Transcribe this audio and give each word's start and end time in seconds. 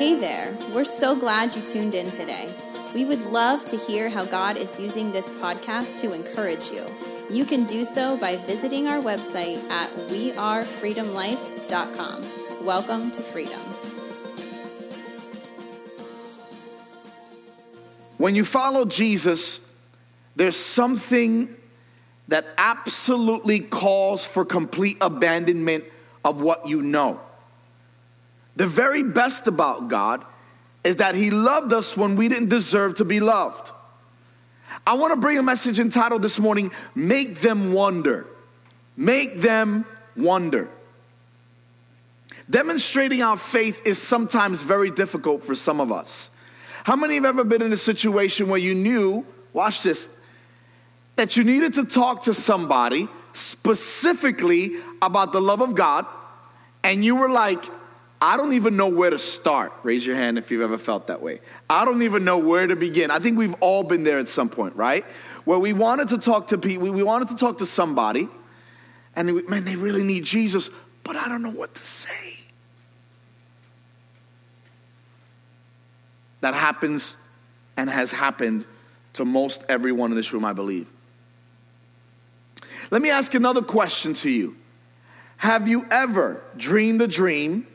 Hey 0.00 0.16
there, 0.18 0.56
we're 0.74 0.84
so 0.84 1.14
glad 1.14 1.54
you 1.54 1.60
tuned 1.60 1.94
in 1.94 2.10
today. 2.10 2.50
We 2.94 3.04
would 3.04 3.20
love 3.26 3.62
to 3.66 3.76
hear 3.76 4.08
how 4.08 4.24
God 4.24 4.56
is 4.56 4.80
using 4.80 5.12
this 5.12 5.28
podcast 5.28 6.00
to 6.00 6.14
encourage 6.14 6.70
you. 6.70 6.86
You 7.30 7.44
can 7.44 7.64
do 7.64 7.84
so 7.84 8.16
by 8.16 8.36
visiting 8.36 8.86
our 8.86 9.02
website 9.02 9.62
at 9.70 9.90
wearefreedomlife.com. 10.08 12.64
Welcome 12.64 13.10
to 13.10 13.20
freedom. 13.20 13.60
When 18.16 18.34
you 18.34 18.46
follow 18.46 18.86
Jesus, 18.86 19.60
there's 20.34 20.56
something 20.56 21.54
that 22.28 22.46
absolutely 22.56 23.60
calls 23.60 24.24
for 24.24 24.46
complete 24.46 24.96
abandonment 25.02 25.84
of 26.24 26.40
what 26.40 26.66
you 26.66 26.80
know. 26.80 27.20
The 28.56 28.66
very 28.66 29.02
best 29.02 29.46
about 29.46 29.88
God 29.88 30.24
is 30.84 30.96
that 30.96 31.14
He 31.14 31.30
loved 31.30 31.72
us 31.72 31.96
when 31.96 32.16
we 32.16 32.28
didn't 32.28 32.48
deserve 32.48 32.96
to 32.96 33.04
be 33.04 33.20
loved. 33.20 33.72
I 34.86 34.94
want 34.94 35.12
to 35.12 35.16
bring 35.16 35.38
a 35.38 35.42
message 35.42 35.78
entitled 35.78 36.22
this 36.22 36.38
morning, 36.38 36.70
Make 36.94 37.40
Them 37.40 37.72
Wonder. 37.72 38.26
Make 38.96 39.40
Them 39.40 39.84
Wonder. 40.16 40.68
Demonstrating 42.48 43.22
our 43.22 43.36
faith 43.36 43.82
is 43.84 44.00
sometimes 44.00 44.62
very 44.62 44.90
difficult 44.90 45.44
for 45.44 45.54
some 45.54 45.80
of 45.80 45.92
us. 45.92 46.30
How 46.84 46.96
many 46.96 47.14
have 47.14 47.24
ever 47.24 47.44
been 47.44 47.62
in 47.62 47.72
a 47.72 47.76
situation 47.76 48.48
where 48.48 48.58
you 48.58 48.74
knew, 48.74 49.24
watch 49.52 49.82
this, 49.82 50.08
that 51.16 51.36
you 51.36 51.44
needed 51.44 51.74
to 51.74 51.84
talk 51.84 52.24
to 52.24 52.34
somebody 52.34 53.08
specifically 53.32 54.76
about 55.00 55.32
the 55.32 55.40
love 55.40 55.60
of 55.60 55.74
God, 55.74 56.06
and 56.82 57.04
you 57.04 57.16
were 57.16 57.28
like, 57.28 57.64
I 58.22 58.36
don't 58.36 58.52
even 58.52 58.76
know 58.76 58.88
where 58.88 59.08
to 59.10 59.18
start. 59.18 59.72
Raise 59.82 60.06
your 60.06 60.16
hand 60.16 60.36
if 60.36 60.50
you've 60.50 60.60
ever 60.60 60.76
felt 60.76 61.06
that 61.06 61.22
way. 61.22 61.40
I 61.70 61.86
don't 61.86 62.02
even 62.02 62.24
know 62.24 62.36
where 62.36 62.66
to 62.66 62.76
begin. 62.76 63.10
I 63.10 63.18
think 63.18 63.38
we've 63.38 63.54
all 63.60 63.82
been 63.82 64.02
there 64.02 64.18
at 64.18 64.28
some 64.28 64.50
point, 64.50 64.76
right? 64.76 65.04
Where 65.44 65.58
we 65.58 65.72
wanted 65.72 66.10
to 66.10 66.18
talk 66.18 66.48
to 66.48 66.58
people, 66.58 66.92
we 66.92 67.02
wanted 67.02 67.28
to 67.28 67.36
talk 67.36 67.58
to 67.58 67.66
somebody, 67.66 68.28
and 69.16 69.48
man, 69.48 69.64
they 69.64 69.76
really 69.76 70.02
need 70.02 70.24
Jesus, 70.24 70.68
but 71.02 71.16
I 71.16 71.28
don't 71.28 71.42
know 71.42 71.50
what 71.50 71.74
to 71.74 71.84
say. 71.84 72.40
That 76.42 76.54
happens 76.54 77.16
and 77.76 77.88
has 77.88 78.12
happened 78.12 78.66
to 79.14 79.24
most 79.24 79.64
everyone 79.68 80.10
in 80.10 80.16
this 80.16 80.32
room, 80.32 80.44
I 80.44 80.52
believe. 80.52 80.90
Let 82.90 83.00
me 83.00 83.08
ask 83.08 83.34
another 83.34 83.62
question 83.62 84.12
to 84.14 84.30
you. 84.30 84.56
Have 85.38 85.68
you 85.68 85.86
ever 85.90 86.42
dreamed 86.56 87.00
a 87.00 87.08
dream 87.08 87.66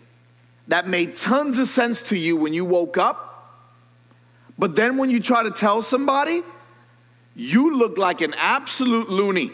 that 0.68 0.88
made 0.88 1.16
tons 1.16 1.60
of 1.60 1.68
sense 1.68 2.02
to 2.04 2.18
you 2.18 2.36
when 2.36 2.54
you 2.54 2.66
woke 2.66 2.98
up, 2.98 3.32
but 4.58 4.76
then 4.76 4.98
when 4.98 5.10
you 5.10 5.20
try 5.20 5.44
to 5.44 5.52
tell 5.52 5.82
somebody, 5.82 6.42
you 7.36 7.76
look 7.78 7.98
like 7.98 8.22
an 8.22 8.34
absolute 8.38 9.10
loony? 9.10 9.52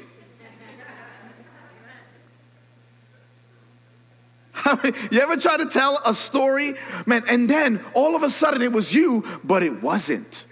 you 5.11 5.19
ever 5.19 5.37
try 5.37 5.57
to 5.57 5.65
tell 5.65 5.99
a 6.05 6.13
story, 6.13 6.75
man, 7.05 7.23
and 7.27 7.49
then 7.49 7.83
all 7.95 8.15
of 8.15 8.21
a 8.21 8.29
sudden 8.29 8.61
it 8.61 8.71
was 8.71 8.93
you, 8.93 9.23
but 9.43 9.63
it 9.63 9.81
wasn't. 9.81 10.45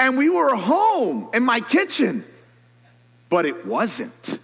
And 0.00 0.18
we 0.18 0.28
were 0.28 0.56
home 0.56 1.28
in 1.32 1.44
my 1.44 1.60
kitchen 1.60 2.24
but 3.28 3.46
it 3.46 3.66
wasn't. 3.66 4.38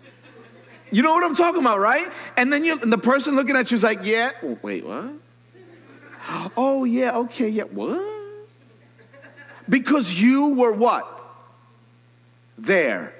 You 0.92 1.02
know 1.02 1.12
what 1.12 1.24
I'm 1.24 1.34
talking 1.34 1.60
about, 1.60 1.80
right? 1.80 2.12
And 2.36 2.52
then 2.52 2.64
you, 2.64 2.78
and 2.78 2.92
the 2.92 2.98
person 2.98 3.34
looking 3.34 3.56
at 3.56 3.70
you 3.70 3.76
is 3.76 3.82
like, 3.82 4.00
yeah, 4.04 4.32
wait, 4.60 4.84
what? 4.84 5.10
Oh, 6.56 6.84
yeah, 6.84 7.16
okay, 7.18 7.48
yeah, 7.48 7.64
what? 7.64 8.00
Because 9.68 10.12
you 10.12 10.54
were 10.54 10.72
what? 10.72 11.08
There. 12.58 13.14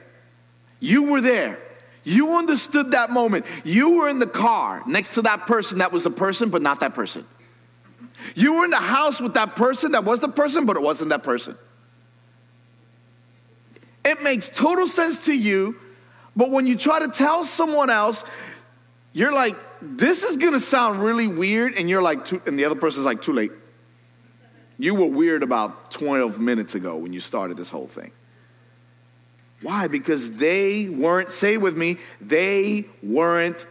You 0.81 1.11
were 1.11 1.23
there. 1.23 1.59
You 2.05 2.37
understood 2.37 2.91
that 2.93 3.11
moment. 3.11 3.47
You 3.65 3.97
were 3.97 4.09
in 4.09 4.19
the 4.19 4.27
car 4.27 4.83
next 4.87 5.15
to 5.15 5.23
that 5.23 5.47
person 5.47 5.79
that 5.79 5.93
was 5.93 6.05
the 6.05 6.11
person, 6.11 6.51
but 6.51 6.61
not 6.61 6.81
that 6.81 6.95
person. 6.95 7.25
You 8.35 8.59
were 8.59 8.65
in 8.65 8.71
the 8.71 8.77
house 8.77 9.21
with 9.21 9.35
that 9.35 9.57
person 9.57 9.93
that 9.93 10.05
was 10.05 10.21
the 10.21 10.29
person, 10.29 10.67
but 10.67 10.77
it 10.77 10.83
wasn't 10.83 11.11
that 11.11 11.23
person. 11.23 11.57
It 14.05 14.23
makes 14.23 14.49
total 14.49 14.87
sense 14.87 15.25
to 15.27 15.37
you, 15.37 15.77
but 16.37 16.51
when 16.51 16.67
you 16.67 16.77
try 16.77 17.01
to 17.01 17.09
tell 17.09 17.45
someone 17.45 17.91
else, 17.91 18.25
you're 19.13 19.33
like, 19.33 19.57
this 19.81 20.23
is 20.23 20.37
gonna 20.37 20.61
sound 20.61 21.03
really 21.03 21.29
weird, 21.29 21.75
and 21.75 21.89
you're 21.89 22.03
like, 22.03 22.31
and 22.47 22.59
the 22.59 22.65
other 22.65 22.77
person's 22.77 23.05
like, 23.05 23.23
too 23.23 23.33
late. 23.33 23.53
You 24.79 24.95
were 24.95 25.07
weird 25.07 25.43
about 25.43 25.91
12 25.91 26.41
minutes 26.41 26.75
ago 26.75 26.97
when 26.97 27.13
you 27.13 27.21
started 27.21 27.57
this 27.57 27.69
whole 27.69 27.87
thing. 27.87 28.11
Why? 29.61 29.87
Because 29.87 30.33
they 30.33 30.89
weren't, 30.89 31.31
say 31.31 31.57
with 31.57 31.77
me, 31.77 31.99
they 32.21 32.87
weren't. 33.03 33.65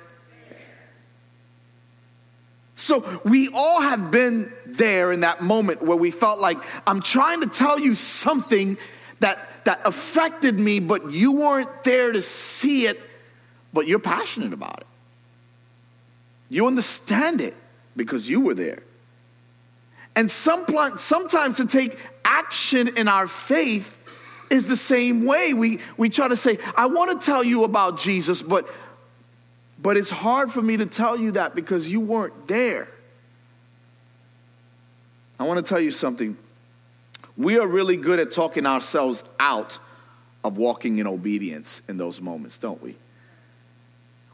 So 2.76 3.22
we 3.26 3.50
all 3.54 3.82
have 3.82 4.10
been 4.10 4.54
there 4.66 5.12
in 5.12 5.20
that 5.20 5.42
moment 5.42 5.82
where 5.82 5.98
we 5.98 6.12
felt 6.12 6.40
like, 6.40 6.58
I'm 6.88 7.02
trying 7.02 7.42
to 7.42 7.48
tell 7.48 7.78
you 7.78 7.94
something 7.94 8.78
that, 9.22 9.66
that 9.66 9.82
affected 9.86 10.60
me, 10.60 10.80
but 10.80 11.12
you 11.12 11.32
weren't 11.32 11.84
there 11.84 12.12
to 12.12 12.22
see 12.22 12.86
it, 12.88 13.00
but 13.72 13.88
you're 13.88 14.00
passionate 14.00 14.54
about 14.54 14.82
it. 14.82 14.88
You 16.50 16.68
understand 16.68 17.40
it 17.40 17.56
because 17.96 18.30
you 18.30 18.42
were 18.42 18.54
there. 18.54 18.84
And 20.16 20.30
some, 20.30 20.66
sometimes 20.98 21.58
to 21.58 21.66
take 21.66 21.98
action 22.26 22.98
in 22.98 23.08
our 23.08 23.28
faith 23.28 23.98
is 24.50 24.68
the 24.68 24.76
same 24.76 25.26
way. 25.26 25.54
We, 25.54 25.80
we 25.96 26.10
try 26.10 26.28
to 26.28 26.36
say, 26.36 26.58
I 26.76 26.88
want 26.88 27.20
to 27.20 27.26
tell 27.26 27.44
you 27.44 27.64
about 27.64 27.98
Jesus, 27.98 28.42
but, 28.42 28.70
but 29.82 29.96
it's 29.96 30.10
hard 30.10 30.52
for 30.52 30.62
me 30.62 30.78
to 30.78 30.86
tell 30.86 31.18
you 31.18 31.32
that 31.32 31.56
because 31.56 31.90
you 31.90 32.02
weren't 32.02 32.48
there. 32.48 32.90
I 35.40 35.46
want 35.46 35.66
to 35.66 35.68
tell 35.68 35.80
you 35.80 35.92
something. 35.92 36.38
We 37.38 37.58
are 37.60 37.68
really 37.68 37.98
good 37.98 38.20
at 38.20 38.32
talking 38.32 38.66
ourselves 38.66 39.24
out 39.40 39.80
of 40.44 40.58
walking 40.58 41.00
in 41.00 41.08
obedience 41.08 41.82
in 41.88 41.98
those 41.98 42.22
moments, 42.22 42.58
don't 42.58 42.82
we? 42.82 42.96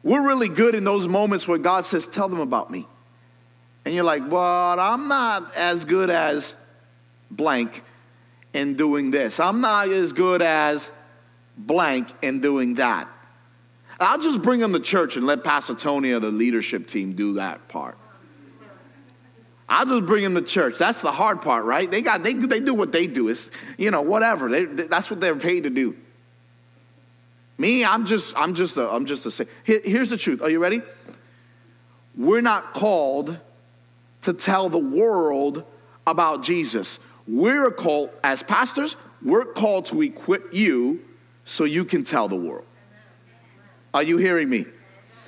We're 0.04 0.26
really 0.26 0.50
good 0.50 0.76
in 0.76 0.84
those 0.84 1.08
moments 1.08 1.48
where 1.48 1.58
God 1.58 1.86
says, 1.86 2.08
Tell 2.08 2.30
them 2.30 2.40
about 2.40 2.72
me. 2.72 2.88
And 3.86 3.94
you're 3.94 4.04
like, 4.04 4.30
But 4.30 4.80
I'm 4.80 5.08
not 5.08 5.56
as 5.56 5.86
good 5.86 6.10
as 6.10 6.56
blank 7.30 7.84
in 8.54 8.76
doing 8.76 9.12
this. 9.12 9.40
I'm 9.40 9.62
not 9.62 9.90
as 9.90 10.14
good 10.14 10.42
as 10.42 10.92
blank 11.58 12.10
in 12.22 12.40
doing 12.40 12.76
that. 12.76 13.10
I'll 14.00 14.20
just 14.20 14.42
bring 14.42 14.60
them 14.60 14.74
to 14.74 14.80
church 14.80 15.18
and 15.18 15.26
let 15.26 15.44
Pastor 15.44 15.74
Tony 15.74 16.12
or 16.12 16.20
the 16.20 16.32
leadership 16.32 16.88
team 16.88 17.14
do 17.14 17.34
that 17.34 17.68
part. 17.68 17.98
I'll 19.70 19.86
just 19.86 20.06
bring 20.06 20.24
them 20.24 20.36
to 20.36 20.42
church. 20.42 20.78
That's 20.78 21.02
the 21.02 21.12
hard 21.12 21.42
part, 21.42 21.66
right? 21.66 21.90
They 21.90 22.02
got 22.02 22.24
they 22.24 22.34
they 22.34 22.60
do 22.60 22.74
what 22.74 22.92
they 22.92 23.06
do. 23.08 23.28
It's 23.28 23.52
you 23.78 23.92
know 23.92 24.02
whatever. 24.02 24.50
They, 24.50 24.66
that's 24.66 25.10
what 25.10 25.20
they're 25.20 25.36
paid 25.36 25.64
to 25.64 25.70
do. 25.70 25.96
Me, 27.58 27.84
I'm 27.84 28.06
just 28.06 28.38
I'm 28.38 28.54
just 28.54 28.78
a 28.78 28.90
I'm 28.90 29.06
just 29.06 29.26
a. 29.26 29.48
Here, 29.64 29.82
here's 29.84 30.10
the 30.10 30.18
truth. 30.18 30.42
Are 30.42 30.50
you 30.50 30.60
ready? 30.60 30.82
We're 32.16 32.42
not 32.42 32.74
called 32.74 33.38
to 34.22 34.34
tell 34.34 34.70
the 34.70 34.78
world 34.78 35.64
about 36.06 36.44
Jesus. 36.44 37.00
We're 37.28 37.70
called 37.72 38.10
as 38.24 38.44
pastors. 38.44 38.96
We're 39.22 39.46
called 39.46 39.88
to 39.88 40.02
equip 40.02 40.54
you 40.54 41.02
so 41.44 41.66
you 41.66 41.84
can 41.84 42.04
tell 42.04 42.28
the 42.28 42.36
world. 42.36 42.66
Are 43.94 44.04
you 44.04 44.18
hearing 44.18 44.50
me? 44.50 44.66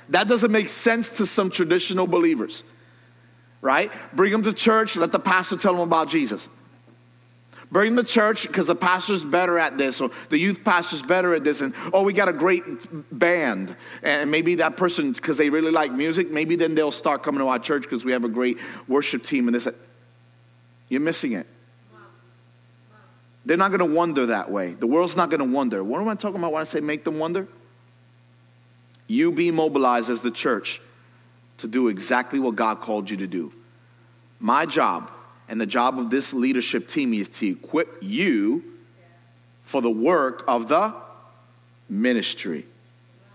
That 0.08 0.28
doesn't 0.28 0.50
make 0.50 0.68
sense 0.68 1.10
to 1.18 1.26
some 1.26 1.50
traditional 1.50 2.06
believers 2.06 2.64
right? 3.60 3.92
Bring 4.12 4.32
them 4.32 4.42
to 4.42 4.52
church, 4.52 4.96
let 4.96 5.12
the 5.12 5.18
pastor 5.18 5.56
tell 5.56 5.72
them 5.72 5.82
about 5.82 6.08
Jesus. 6.08 6.48
Bring 7.72 7.94
them 7.94 8.04
to 8.04 8.10
church 8.12 8.48
because 8.48 8.66
the 8.66 8.74
pastor's 8.74 9.24
better 9.24 9.56
at 9.56 9.78
this, 9.78 10.00
or 10.00 10.10
the 10.28 10.38
youth 10.38 10.64
pastor's 10.64 11.02
better 11.02 11.34
at 11.34 11.44
this, 11.44 11.60
and 11.60 11.72
oh, 11.92 12.02
we 12.02 12.12
got 12.12 12.28
a 12.28 12.32
great 12.32 12.64
band. 13.16 13.76
And 14.02 14.30
maybe 14.30 14.56
that 14.56 14.76
person, 14.76 15.12
because 15.12 15.38
they 15.38 15.50
really 15.50 15.70
like 15.70 15.92
music, 15.92 16.30
maybe 16.30 16.56
then 16.56 16.74
they'll 16.74 16.90
start 16.90 17.22
coming 17.22 17.38
to 17.38 17.46
our 17.46 17.60
church 17.60 17.82
because 17.82 18.04
we 18.04 18.10
have 18.10 18.24
a 18.24 18.28
great 18.28 18.58
worship 18.88 19.22
team 19.22 19.46
and 19.46 19.54
this. 19.54 19.68
Uh, 19.68 19.72
you're 20.88 21.00
missing 21.00 21.32
it. 21.32 21.46
They're 23.46 23.56
not 23.56 23.68
going 23.68 23.88
to 23.88 23.96
wonder 23.96 24.26
that 24.26 24.50
way. 24.50 24.74
The 24.74 24.88
world's 24.88 25.16
not 25.16 25.30
going 25.30 25.40
to 25.40 25.46
wonder. 25.46 25.82
What 25.84 26.00
am 26.00 26.08
I 26.08 26.14
talking 26.14 26.38
about 26.38 26.52
when 26.52 26.60
I 26.60 26.64
say 26.64 26.80
make 26.80 27.04
them 27.04 27.18
wonder? 27.18 27.46
You 29.06 29.32
be 29.32 29.50
mobilized 29.50 30.10
as 30.10 30.20
the 30.20 30.30
church 30.30 30.80
to 31.60 31.68
do 31.68 31.88
exactly 31.88 32.38
what 32.38 32.56
God 32.56 32.80
called 32.80 33.10
you 33.10 33.16
to 33.18 33.26
do. 33.26 33.52
My 34.38 34.66
job 34.66 35.10
and 35.48 35.60
the 35.60 35.66
job 35.66 35.98
of 35.98 36.10
this 36.10 36.32
leadership 36.32 36.88
team 36.88 37.12
is 37.12 37.28
to 37.28 37.48
equip 37.48 37.98
you 38.00 38.64
for 39.62 39.82
the 39.82 39.90
work 39.90 40.42
of 40.48 40.68
the 40.68 40.94
ministry. 41.88 42.66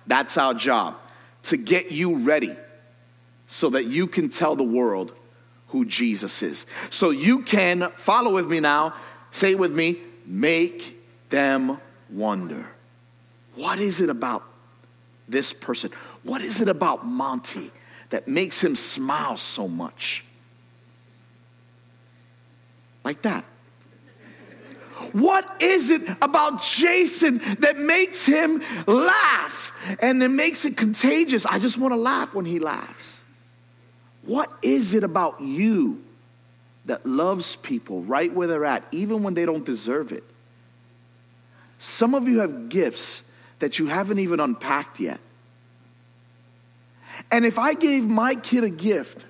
That's 0.07 0.38
our 0.38 0.54
job, 0.54 0.95
to 1.44 1.57
get 1.57 1.92
you 1.92 2.18
ready 2.18 2.56
so 3.48 3.69
that 3.69 3.86
you 3.86 4.07
can 4.07 4.30
tell 4.30 4.56
the 4.56 4.63
world 4.63 5.13
who 5.68 5.86
Jesus 5.86 6.42
is. 6.42 6.66
So 6.89 7.12
you 7.12 7.44
can 7.44 7.92
follow 7.95 8.33
with 8.33 8.48
me 8.48 8.60
now. 8.60 8.95
Say 9.31 9.54
with 9.54 9.72
me, 9.72 9.98
make 10.25 10.98
them 11.30 11.80
wonder. 12.10 12.66
What 13.56 13.80
is 13.80 14.01
it 14.01 14.10
about 14.10 14.44
this 15.27 15.54
person? 15.54 15.92
What 16.24 16.42
is 16.42 16.62
it 16.62 16.69
about 16.69 17.06
Monty 17.06 17.72
that 18.10 18.28
makes 18.28 18.63
him 18.63 18.75
smile 18.75 19.38
so 19.38 19.68
much? 19.68 20.25
Like 23.04 23.22
that. 23.24 23.46
What 25.12 25.62
is 25.62 25.90
it 25.92 26.02
about 26.22 26.62
Jason 26.62 27.40
that 27.60 27.78
makes 27.78 28.25
him 28.25 28.62
laugh 28.88 29.74
and 30.00 30.22
that 30.22 30.30
makes 30.30 30.66
it 30.66 30.78
contagious? 30.78 31.46
I 31.46 31.60
just 31.60 31.78
want 31.78 31.94
to 31.94 31.98
laugh 31.98 32.34
when 32.34 32.46
he 32.46 32.60
laughs. 32.60 33.22
What 34.24 34.51
is 34.62 34.94
it 34.94 35.04
about 35.04 35.42
you 35.42 36.04
that 36.86 37.06
loves 37.06 37.56
people 37.58 38.01
right 38.04 38.34
where 38.34 38.48
they're 38.48 38.66
at, 38.66 38.86
even 38.92 39.22
when 39.22 39.34
they 39.34 39.46
don't 39.46 39.66
deserve 39.66 40.12
it? 40.12 40.24
Some 41.78 42.16
of 42.16 42.28
you 42.28 42.40
have 42.40 42.69
gifts 42.69 43.24
that 43.60 43.78
you 43.80 43.88
haven't 43.88 44.19
even 44.19 44.40
unpacked 44.40 45.00
yet. 45.00 45.19
And 47.31 47.45
if 47.45 47.57
I 47.57 47.74
gave 47.74 48.07
my 48.07 48.36
kid 48.36 48.63
a 48.63 48.69
gift 48.69 49.25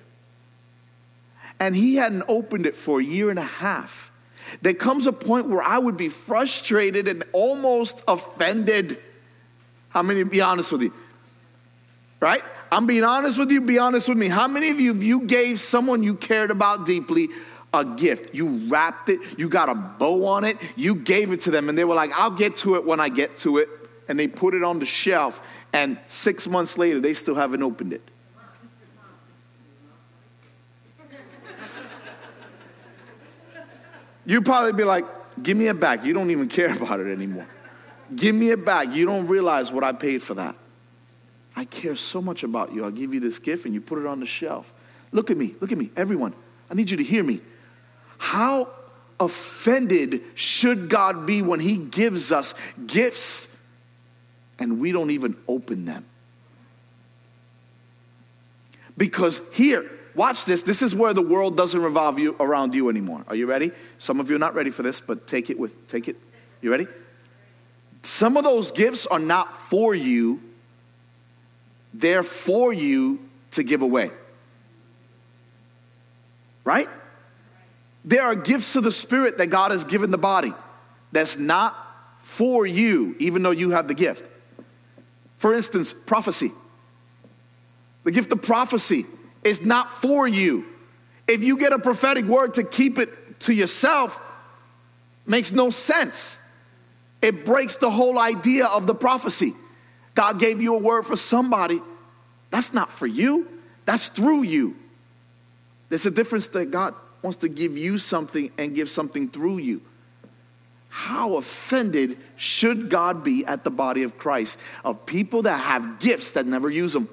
and 1.58 1.74
he 1.74 1.96
hadn't 1.96 2.24
opened 2.28 2.66
it 2.66 2.76
for 2.76 3.00
a 3.00 3.04
year 3.04 3.30
and 3.30 3.38
a 3.38 3.42
half, 3.42 4.10
there 4.62 4.74
comes 4.74 5.06
a 5.06 5.12
point 5.12 5.48
where 5.48 5.62
I 5.62 5.78
would 5.78 5.96
be 5.96 6.08
frustrated 6.08 7.08
and 7.08 7.24
almost 7.32 8.02
offended. 8.06 8.98
How 9.88 10.02
many, 10.02 10.22
be 10.22 10.40
honest 10.40 10.72
with 10.72 10.82
you? 10.82 10.92
Right? 12.20 12.42
I'm 12.70 12.86
being 12.86 13.04
honest 13.04 13.38
with 13.38 13.50
you, 13.50 13.60
be 13.60 13.78
honest 13.78 14.08
with 14.08 14.18
me. 14.18 14.28
How 14.28 14.48
many 14.48 14.70
of 14.70 14.80
you, 14.80 14.92
if 14.92 15.02
you 15.02 15.20
gave 15.22 15.60
someone 15.60 16.02
you 16.02 16.14
cared 16.14 16.50
about 16.50 16.86
deeply 16.86 17.28
a 17.72 17.84
gift, 17.84 18.34
you 18.34 18.68
wrapped 18.68 19.08
it, 19.08 19.20
you 19.38 19.48
got 19.48 19.68
a 19.68 19.74
bow 19.74 20.26
on 20.26 20.44
it, 20.44 20.56
you 20.76 20.94
gave 20.94 21.32
it 21.32 21.42
to 21.42 21.50
them, 21.50 21.68
and 21.68 21.76
they 21.76 21.84
were 21.84 21.94
like, 21.94 22.12
I'll 22.12 22.30
get 22.30 22.56
to 22.56 22.76
it 22.76 22.84
when 22.84 23.00
I 23.00 23.08
get 23.08 23.38
to 23.38 23.58
it, 23.58 23.68
and 24.08 24.18
they 24.18 24.28
put 24.28 24.54
it 24.54 24.62
on 24.62 24.78
the 24.78 24.86
shelf, 24.86 25.42
and 25.76 25.98
six 26.06 26.48
months 26.48 26.78
later, 26.78 27.00
they 27.00 27.12
still 27.12 27.34
haven't 27.34 27.62
opened 27.62 27.92
it. 27.92 28.02
You'd 34.24 34.44
probably 34.44 34.72
be 34.72 34.84
like, 34.84 35.04
Give 35.42 35.56
me 35.56 35.68
it 35.68 35.78
back. 35.78 36.04
You 36.04 36.12
don't 36.14 36.30
even 36.30 36.48
care 36.48 36.74
about 36.74 37.00
it 37.00 37.12
anymore. 37.12 37.46
Give 38.14 38.34
me 38.34 38.50
it 38.50 38.64
back. 38.64 38.94
You 38.94 39.04
don't 39.04 39.26
realize 39.26 39.72
what 39.72 39.84
I 39.84 39.92
paid 39.92 40.22
for 40.22 40.34
that. 40.34 40.56
I 41.54 41.64
care 41.64 41.96
so 41.96 42.22
much 42.22 42.42
about 42.42 42.72
you. 42.72 42.84
I'll 42.84 42.90
give 42.90 43.14
you 43.14 43.20
this 43.20 43.38
gift 43.38 43.64
and 43.64 43.74
you 43.74 43.80
put 43.80 43.98
it 43.98 44.06
on 44.06 44.20
the 44.20 44.26
shelf. 44.26 44.72
Look 45.12 45.30
at 45.30 45.36
me. 45.36 45.54
Look 45.60 45.72
at 45.72 45.78
me. 45.78 45.90
Everyone. 45.96 46.34
I 46.70 46.74
need 46.74 46.90
you 46.90 46.96
to 46.98 47.02
hear 47.02 47.22
me. 47.22 47.40
How 48.18 48.70
offended 49.18 50.22
should 50.34 50.88
God 50.88 51.26
be 51.26 51.42
when 51.42 51.60
He 51.60 51.78
gives 51.78 52.32
us 52.32 52.54
gifts 52.86 53.48
and 54.58 54.80
we 54.80 54.92
don't 54.92 55.10
even 55.10 55.36
open 55.48 55.84
them? 55.84 56.04
Because 58.96 59.40
here, 59.52 59.90
watch 60.14 60.44
this. 60.44 60.62
This 60.62 60.82
is 60.82 60.94
where 60.94 61.12
the 61.12 61.22
world 61.22 61.56
doesn't 61.56 61.80
revolve 61.80 62.18
you 62.18 62.34
around 62.40 62.74
you 62.74 62.88
anymore. 62.88 63.24
Are 63.28 63.34
you 63.34 63.46
ready? 63.46 63.72
Some 63.98 64.20
of 64.20 64.30
you 64.30 64.36
are 64.36 64.40
not 64.40 64.54
ready 64.54 64.70
for 64.70 64.82
this, 64.82 65.00
but 65.00 65.26
take 65.26 65.50
it 65.50 65.58
with 65.58 65.88
take 65.88 66.08
it. 66.08 66.16
You 66.62 66.70
ready? 66.70 66.86
Some 68.02 68.36
of 68.36 68.44
those 68.44 68.72
gifts 68.72 69.06
are 69.06 69.18
not 69.18 69.54
for 69.68 69.94
you. 69.94 70.40
They're 71.92 72.22
for 72.22 72.72
you 72.72 73.20
to 73.52 73.62
give 73.62 73.82
away. 73.82 74.10
Right? 76.64 76.88
There 78.04 78.22
are 78.22 78.34
gifts 78.34 78.76
of 78.76 78.84
the 78.84 78.92
Spirit 78.92 79.38
that 79.38 79.48
God 79.48 79.72
has 79.72 79.84
given 79.84 80.10
the 80.10 80.18
body 80.18 80.54
that's 81.12 81.36
not 81.36 81.76
for 82.22 82.66
you, 82.66 83.16
even 83.18 83.42
though 83.42 83.50
you 83.50 83.70
have 83.70 83.88
the 83.88 83.94
gift. 83.94 84.24
For 85.38 85.54
instance, 85.54 85.92
prophecy. 85.92 86.52
The 88.04 88.10
gift 88.10 88.32
of 88.32 88.42
prophecy 88.42 89.06
is 89.44 89.62
not 89.64 89.90
for 89.90 90.26
you. 90.26 90.66
If 91.28 91.42
you 91.42 91.58
get 91.58 91.72
a 91.72 91.78
prophetic 91.78 92.24
word 92.24 92.54
to 92.54 92.62
keep 92.62 92.98
it 92.98 93.40
to 93.40 93.52
yourself, 93.52 94.20
makes 95.26 95.52
no 95.52 95.70
sense. 95.70 96.38
It 97.20 97.44
breaks 97.44 97.76
the 97.76 97.90
whole 97.90 98.18
idea 98.18 98.66
of 98.66 98.86
the 98.86 98.94
prophecy. 98.94 99.54
God 100.14 100.38
gave 100.38 100.62
you 100.62 100.76
a 100.76 100.78
word 100.78 101.04
for 101.04 101.16
somebody. 101.16 101.80
That's 102.50 102.72
not 102.72 102.90
for 102.90 103.06
you, 103.06 103.48
that's 103.84 104.08
through 104.08 104.42
you. 104.42 104.76
There's 105.88 106.06
a 106.06 106.10
difference 106.10 106.48
that 106.48 106.70
God 106.70 106.94
wants 107.22 107.38
to 107.38 107.48
give 107.48 107.76
you 107.76 107.98
something 107.98 108.50
and 108.58 108.74
give 108.74 108.88
something 108.88 109.28
through 109.28 109.58
you. 109.58 109.82
How 110.88 111.36
offended 111.36 112.18
should 112.36 112.88
God 112.88 113.22
be 113.22 113.44
at 113.44 113.64
the 113.64 113.70
body 113.70 114.02
of 114.02 114.16
Christ 114.16 114.58
of 114.84 115.04
people 115.06 115.42
that 115.42 115.58
have 115.58 115.98
gifts 115.98 116.32
that 116.32 116.46
never 116.46 116.70
use 116.70 116.92
them? 116.92 117.08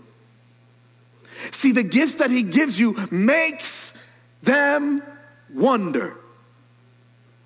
See, 1.51 1.71
the 1.71 1.83
gifts 1.83 2.15
that 2.15 2.31
He 2.31 2.43
gives 2.43 2.79
you 2.79 2.95
makes 3.11 3.93
them 4.41 5.03
wonder. 5.53 6.15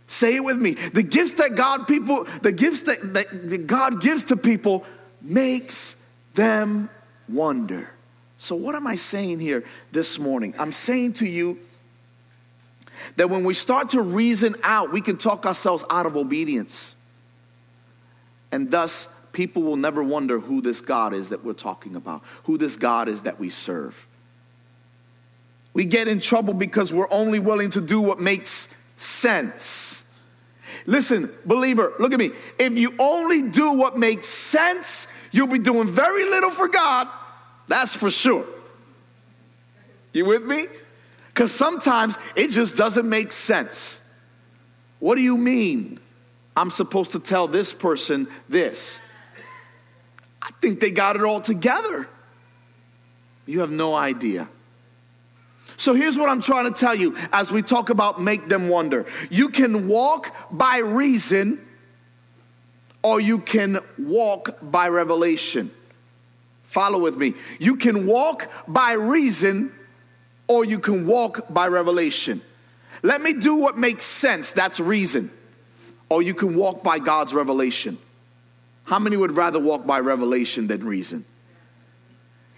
Say 0.07 0.35
it 0.35 0.43
with 0.43 0.57
me. 0.57 0.73
The 0.73 1.03
gifts 1.03 1.33
that 1.35 1.55
God 1.55 1.87
people, 1.87 2.25
the 2.41 2.51
gifts 2.51 2.83
that, 2.83 3.13
that, 3.13 3.49
that 3.49 3.67
God 3.67 4.01
gives 4.01 4.25
to 4.25 4.37
people 4.37 4.85
makes 5.21 5.97
them 6.33 6.89
wonder. 7.27 7.89
So, 8.37 8.55
what 8.55 8.75
am 8.75 8.87
I 8.87 8.95
saying 8.95 9.39
here 9.39 9.65
this 9.91 10.19
morning? 10.19 10.53
I'm 10.57 10.71
saying 10.71 11.13
to 11.13 11.27
you 11.27 11.59
that 13.15 13.29
when 13.29 13.43
we 13.43 13.53
start 13.53 13.89
to 13.89 14.01
reason 14.01 14.55
out, 14.63 14.91
we 14.91 15.01
can 15.01 15.17
talk 15.17 15.45
ourselves 15.45 15.85
out 15.89 16.05
of 16.05 16.15
obedience. 16.15 16.95
And 18.51 18.69
thus, 18.69 19.07
people 19.31 19.63
will 19.63 19.77
never 19.77 20.03
wonder 20.03 20.39
who 20.39 20.61
this 20.61 20.81
God 20.81 21.13
is 21.13 21.29
that 21.29 21.43
we're 21.43 21.53
talking 21.53 21.95
about, 21.95 22.23
who 22.43 22.57
this 22.57 22.77
God 22.77 23.07
is 23.07 23.23
that 23.23 23.39
we 23.39 23.49
serve. 23.49 24.07
We 25.73 25.85
get 25.85 26.07
in 26.07 26.19
trouble 26.19 26.53
because 26.53 26.91
we're 26.91 27.11
only 27.11 27.39
willing 27.39 27.69
to 27.71 27.81
do 27.81 28.01
what 28.01 28.19
makes 28.19 28.75
sense. 28.95 30.09
Listen, 30.85 31.31
believer, 31.45 31.93
look 31.99 32.13
at 32.13 32.19
me. 32.19 32.31
If 32.57 32.77
you 32.77 32.93
only 32.97 33.43
do 33.43 33.73
what 33.73 33.97
makes 33.97 34.27
sense, 34.27 35.07
you'll 35.31 35.47
be 35.47 35.59
doing 35.59 35.87
very 35.87 36.25
little 36.25 36.49
for 36.49 36.67
God. 36.67 37.07
That's 37.67 37.95
for 37.95 38.09
sure. 38.09 38.45
You 40.13 40.25
with 40.25 40.43
me? 40.43 40.65
Because 41.37 41.51
sometimes 41.51 42.17
it 42.35 42.49
just 42.49 42.75
doesn't 42.75 43.07
make 43.07 43.31
sense. 43.31 44.01
What 44.97 45.13
do 45.17 45.21
you 45.21 45.37
mean 45.37 45.99
I'm 46.55 46.71
supposed 46.71 47.11
to 47.11 47.19
tell 47.19 47.47
this 47.47 47.73
person 47.73 48.27
this? 48.49 48.99
I 50.41 50.49
think 50.61 50.79
they 50.79 50.89
got 50.89 51.15
it 51.15 51.21
all 51.21 51.39
together. 51.39 52.09
You 53.45 53.59
have 53.59 53.69
no 53.69 53.93
idea. 53.93 54.49
So 55.75 55.93
here's 55.93 56.17
what 56.17 56.27
I'm 56.27 56.41
trying 56.41 56.73
to 56.73 56.79
tell 56.79 56.95
you 56.95 57.15
as 57.31 57.51
we 57.51 57.61
talk 57.61 57.91
about 57.91 58.19
make 58.19 58.47
them 58.47 58.67
wonder. 58.67 59.05
You 59.29 59.49
can 59.49 59.87
walk 59.87 60.35
by 60.49 60.79
reason 60.79 61.63
or 63.03 63.21
you 63.21 63.37
can 63.37 63.77
walk 63.99 64.57
by 64.59 64.87
revelation. 64.87 65.69
Follow 66.63 66.97
with 66.97 67.15
me. 67.15 67.35
You 67.59 67.75
can 67.75 68.07
walk 68.07 68.49
by 68.67 68.93
reason 68.93 69.71
or 70.47 70.65
you 70.65 70.79
can 70.79 71.05
walk 71.05 71.53
by 71.53 71.67
revelation. 71.67 72.41
Let 73.03 73.21
me 73.21 73.33
do 73.33 73.55
what 73.55 73.77
makes 73.77 74.05
sense, 74.05 74.51
that's 74.51 74.79
reason. 74.79 75.31
Or 76.09 76.21
you 76.21 76.33
can 76.33 76.55
walk 76.55 76.83
by 76.83 76.99
God's 76.99 77.33
revelation. 77.33 77.97
How 78.85 78.99
many 78.99 79.17
would 79.17 79.35
rather 79.35 79.59
walk 79.59 79.85
by 79.85 79.99
revelation 79.99 80.67
than 80.67 80.85
reason? 80.85 81.25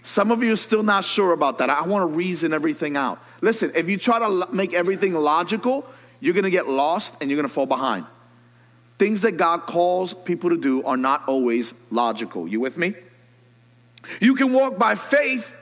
Some 0.02 0.30
of 0.30 0.42
you 0.42 0.52
are 0.52 0.56
still 0.56 0.82
not 0.82 1.04
sure 1.04 1.32
about 1.32 1.58
that. 1.58 1.68
I 1.68 1.82
want 1.82 2.02
to 2.02 2.16
reason 2.16 2.52
everything 2.52 2.96
out. 2.96 3.22
Listen, 3.40 3.72
if 3.74 3.88
you 3.88 3.98
try 3.98 4.18
to 4.18 4.48
make 4.52 4.72
everything 4.72 5.12
logical, 5.14 5.84
you're 6.20 6.34
going 6.34 6.44
to 6.44 6.50
get 6.50 6.68
lost 6.68 7.16
and 7.20 7.28
you're 7.28 7.36
going 7.36 7.48
to 7.48 7.52
fall 7.52 7.66
behind. 7.66 8.06
Things 8.98 9.22
that 9.22 9.32
God 9.32 9.66
calls 9.66 10.14
people 10.14 10.50
to 10.50 10.58
do 10.58 10.84
are 10.84 10.96
not 10.96 11.26
always 11.26 11.74
logical. 11.90 12.46
You 12.46 12.60
with 12.60 12.78
me? 12.78 12.94
You 14.20 14.34
can 14.34 14.52
walk 14.52 14.78
by 14.78 14.94
faith 14.94 15.56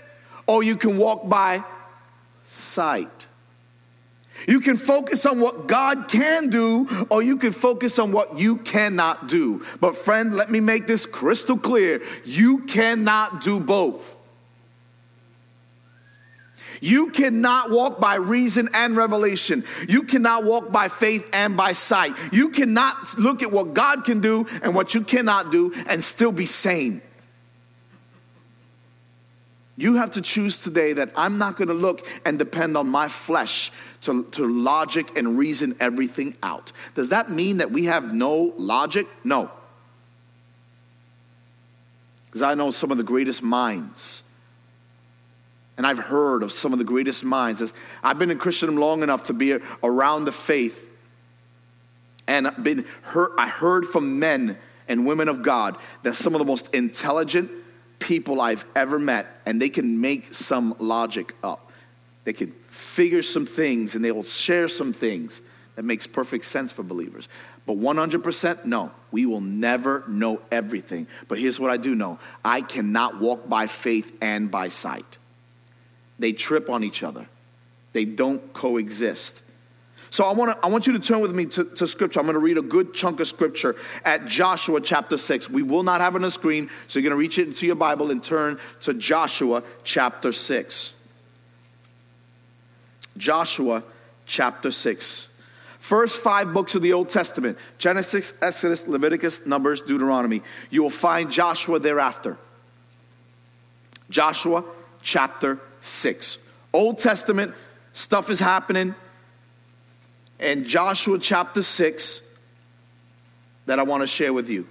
or 0.47 0.63
you 0.63 0.77
can 0.77 0.99
walk 0.99 1.29
by 1.29 1.65
sight. 2.49 3.27
You 4.47 4.61
can 4.61 4.77
focus 4.77 5.27
on 5.27 5.41
what 5.41 5.67
God 5.67 6.09
can 6.09 6.49
do, 6.49 7.07
or 7.11 7.23
you 7.23 7.37
can 7.37 7.53
focus 7.53 7.99
on 7.99 8.13
what 8.13 8.39
you 8.39 8.57
cannot 8.59 9.27
do. 9.27 9.65
But, 9.81 9.97
friend, 9.97 10.35
let 10.35 10.51
me 10.51 10.61
make 10.61 10.87
this 10.87 11.07
crystal 11.07 11.59
clear 11.59 12.03
you 12.25 12.61
cannot 12.67 13.41
do 13.41 13.59
both. 13.59 14.17
You 16.81 17.11
cannot 17.11 17.71
walk 17.71 17.99
by 17.99 18.15
reason 18.15 18.69
and 18.73 18.97
revelation. 18.97 19.65
You 19.89 20.05
cannot 20.05 20.45
walk 20.45 20.71
by 20.71 20.89
faith 20.89 21.29
and 21.33 21.57
by 21.57 21.73
sight. 21.73 22.15
You 22.33 22.51
cannot 22.51 23.19
look 23.19 23.43
at 23.43 23.51
what 23.51 23.75
God 23.75 24.05
can 24.05 24.21
do 24.21 24.47
and 24.63 24.75
what 24.77 24.95
you 24.95 25.03
cannot 25.03 25.51
do 25.51 25.75
and 25.89 26.03
still 26.03 26.31
be 26.31 26.47
sane. 26.47 27.03
You 29.79 29.95
have 29.95 30.11
to 30.13 30.21
choose 30.21 30.59
today 30.59 30.93
that 30.95 31.13
I'm 31.15 31.39
not 31.39 31.57
going 31.57 31.69
to 31.69 31.75
look 31.75 32.05
and 32.25 32.37
depend 32.37 32.77
on 32.77 32.89
my 32.89 33.07
flesh 33.07 33.71
to, 34.01 34.25
to 34.33 34.45
logic 34.45 35.17
and 35.17 35.39
reason 35.39 35.77
everything 35.79 36.37
out. 36.43 36.73
Does 36.97 37.11
that 37.11 37.31
mean 37.31 37.59
that 37.59 37.71
we 37.71 37.85
have 37.85 38.13
no 38.13 38.53
logic? 38.57 39.07
No. 39.23 39.53
Because 42.27 42.43
I 42.43 42.55
know 42.55 42.73
some 42.73 42.91
of 42.91 42.97
the 42.97 43.05
greatest 43.05 43.41
minds. 43.41 44.25
And 45.77 45.87
I've 45.87 46.01
heard 46.01 46.43
of 46.43 46.51
some 46.51 46.73
of 46.73 46.81
the 46.81 46.85
greatest 46.85 47.25
minds. 47.25 47.63
As 47.63 47.73
I've 48.03 48.19
been 48.19 48.33
a 48.33 48.37
Christian 48.37 48.79
long 48.79 49.05
enough 49.05 49.25
to 49.25 49.33
be 49.33 49.59
around 49.85 50.25
the 50.25 50.33
faith. 50.33 50.89
And 52.27 52.51
been 52.61 52.85
heard, 53.03 53.31
I 53.39 53.47
heard 53.47 53.87
from 53.87 54.19
men 54.19 54.59
and 54.89 55.07
women 55.07 55.29
of 55.29 55.43
God 55.43 55.77
that 56.03 56.15
some 56.15 56.35
of 56.35 56.41
the 56.41 56.45
most 56.45 56.75
intelligent 56.75 57.53
people 57.99 58.41
I've 58.41 58.65
ever 58.75 58.99
met, 58.99 59.27
and 59.47 59.61
they 59.61 59.69
can 59.69 60.01
make 60.01 60.33
some 60.33 60.75
logic 60.79 61.35
up. 61.43 61.73
They 62.25 62.33
can 62.33 62.53
figure 62.67 63.23
some 63.23 63.47
things 63.47 63.95
and 63.95 64.05
they 64.05 64.13
will 64.13 64.25
share 64.25 64.69
some 64.69 64.93
things 64.93 65.41
that 65.77 65.83
makes 65.83 66.07
perfect 66.07 66.45
sense 66.45 66.73
for 66.73 66.83
believers. 66.83 67.29
But 67.65 67.79
100%, 67.79 68.65
no, 68.65 68.93
we 69.11 69.25
will 69.25 69.41
never 69.41 70.05
know 70.09 70.43
everything. 70.51 71.07
But 71.29 71.39
here's 71.39 71.61
what 71.61 71.71
I 71.71 71.77
do 71.77 71.95
know 71.95 72.19
I 72.45 72.61
cannot 72.61 73.21
walk 73.21 73.49
by 73.49 73.67
faith 73.67 74.19
and 74.21 74.51
by 74.51 74.69
sight. 74.69 75.19
They 76.19 76.33
trip 76.33 76.69
on 76.69 76.85
each 76.85 77.03
other, 77.03 77.27
they 77.93 78.05
don't 78.05 78.53
coexist. 78.53 79.43
So 80.11 80.25
I 80.25 80.33
want, 80.33 80.53
to, 80.53 80.67
I 80.67 80.69
want 80.69 80.87
you 80.87 80.95
to 80.95 80.99
turn 80.99 81.21
with 81.21 81.35
me 81.35 81.47
to, 81.47 81.65
to 81.65 81.87
scripture. 81.87 82.21
I'm 82.21 82.27
going 82.27 82.35
to 82.35 82.41
read 82.41 82.59
a 82.59 82.63
good 82.63 82.95
chunk 82.95 83.21
of 83.21 83.29
scripture 83.29 83.77
at 84.05 84.27
Joshua 84.27 84.81
chapter 84.81 85.17
6. 85.17 85.51
We 85.51 85.63
will 85.63 85.83
not 85.83 86.01
have 86.01 86.15
it 86.15 86.17
on 86.17 86.23
the 86.23 86.31
screen, 86.31 86.71
so 86.87 86.99
you're 86.99 87.09
going 87.09 87.19
to 87.19 87.21
reach 87.21 87.39
it 87.39 87.47
into 87.47 87.67
your 87.67 87.77
Bible 87.77 88.11
and 88.11 88.25
turn 88.25 88.59
to 88.83 88.95
Joshua 88.95 89.63
chapter 89.85 90.33
6. 90.33 90.95
Joshua 93.19 93.85
chapter 94.27 94.71
6. 94.71 95.29
First 95.79 96.21
five 96.21 96.53
books 96.53 96.75
of 96.75 96.83
the 96.83 96.93
Old 96.93 97.11
Testament 97.11 97.59
Genesis, 97.79 98.35
Exodus, 98.41 98.87
Leviticus, 98.87 99.47
Numbers, 99.47 99.83
Deuteronomy. 99.83 100.43
You 100.71 100.83
will 100.83 100.91
find 100.91 101.31
Joshua 101.31 101.79
thereafter. 101.79 102.39
Joshua 104.11 104.65
chapter 105.03 105.59
6. 105.81 106.39
Old 106.73 106.99
Testament, 106.99 107.55
stuff 107.93 108.31
is 108.31 108.41
happening 108.41 108.95
in 110.39 110.65
Joshua 110.65 111.19
chapter 111.19 111.63
6 111.63 112.23
that 113.67 113.79
I 113.79 113.83
want 113.83 114.03
to 114.03 114.07
share 114.07 114.33
with 114.33 114.49
you. 114.49 114.67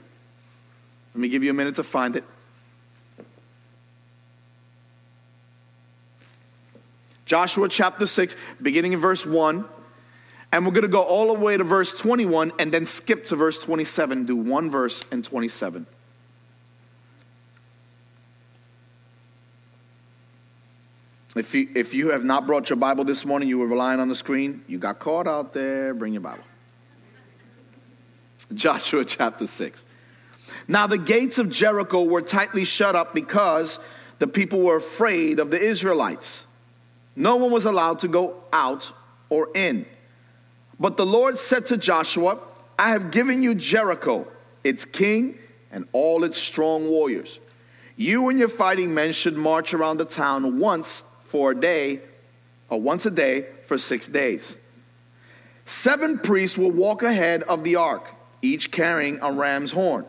Let 1.14 1.22
me 1.22 1.30
give 1.30 1.44
you 1.44 1.52
a 1.52 1.54
minute 1.54 1.76
to 1.76 1.84
find 1.84 2.16
it. 2.16 2.24
Joshua 7.26 7.68
chapter 7.68 8.06
6, 8.06 8.36
beginning 8.62 8.94
in 8.94 9.00
verse 9.00 9.26
1. 9.26 9.66
And 10.54 10.66
we're 10.66 10.72
going 10.72 10.84
to 10.84 10.88
go 10.88 11.02
all 11.02 11.28
the 11.34 11.40
way 11.40 11.58
to 11.58 11.64
verse 11.64 11.94
21 11.94 12.54
and 12.58 12.72
then 12.72 12.86
skip 12.86 13.26
to 13.26 13.36
verse 13.36 13.60
27, 13.60 14.26
do 14.26 14.36
one 14.38 14.72
verse 14.72 15.06
and 15.12 15.24
27. 15.24 15.86
If 21.38 21.54
you, 21.54 21.70
if 21.76 21.94
you 21.94 22.10
have 22.10 22.24
not 22.24 22.48
brought 22.48 22.70
your 22.70 22.78
Bible 22.78 23.04
this 23.04 23.26
morning, 23.26 23.48
you 23.48 23.60
were 23.60 23.68
relying 23.68 24.00
on 24.00 24.08
the 24.08 24.16
screen, 24.16 24.64
you 24.68 24.78
got 24.78 25.00
caught 25.00 25.28
out 25.28 25.54
there, 25.54 25.94
bring 25.94 26.14
your 26.14 26.22
Bible. 26.22 26.44
Joshua 28.54 29.06
chapter 29.06 29.46
6. 29.46 29.86
Now 30.68 30.88
the 30.88 30.98
gates 30.98 31.38
of 31.38 31.50
Jericho 31.50 32.04
were 32.04 32.22
tightly 32.22 32.66
shut 32.66 32.96
up 32.96 33.14
because 33.14 33.80
the 34.20 34.28
people 34.28 34.62
were 34.62 34.78
afraid 34.78 35.40
of 35.40 35.52
the 35.52 35.60
Israelites. 35.60 36.48
No 37.16 37.36
one 37.36 37.52
was 37.52 37.66
allowed 37.66 38.00
to 38.00 38.08
go 38.08 38.44
out 38.52 38.92
or 39.30 39.50
in. 39.56 39.86
But 40.80 40.98
the 40.98 41.06
Lord 41.06 41.38
said 41.38 41.66
to 41.68 41.78
Joshua, 41.78 42.40
I 42.78 42.90
have 42.90 43.12
given 43.12 43.42
you 43.42 43.56
Jericho, 43.56 44.28
its 44.64 44.86
king, 44.86 45.38
and 45.72 45.88
all 45.92 46.24
its 46.24 46.40
strong 46.40 46.88
warriors. 46.88 47.40
You 47.96 48.30
and 48.30 48.38
your 48.38 48.48
fighting 48.48 48.94
men 48.94 49.12
should 49.12 49.36
march 49.36 49.74
around 49.74 49.98
the 49.98 50.06
town 50.06 50.60
once 50.60 51.04
for 51.28 51.52
a 51.52 51.56
day, 51.56 52.00
or 52.70 52.82
once 52.82 53.06
a 53.06 53.12
day 53.12 53.46
for 53.66 53.78
six 53.78 54.08
days. 54.08 54.58
Seven 55.66 56.18
priests 56.18 56.58
will 56.58 56.72
walk 56.72 57.04
ahead 57.04 57.44
of 57.44 57.66
the 57.66 57.76
ark, 57.76 58.14
each 58.42 58.72
carrying 58.72 59.20
a 59.22 59.32
ram's 59.32 59.74
horn. 59.74 60.06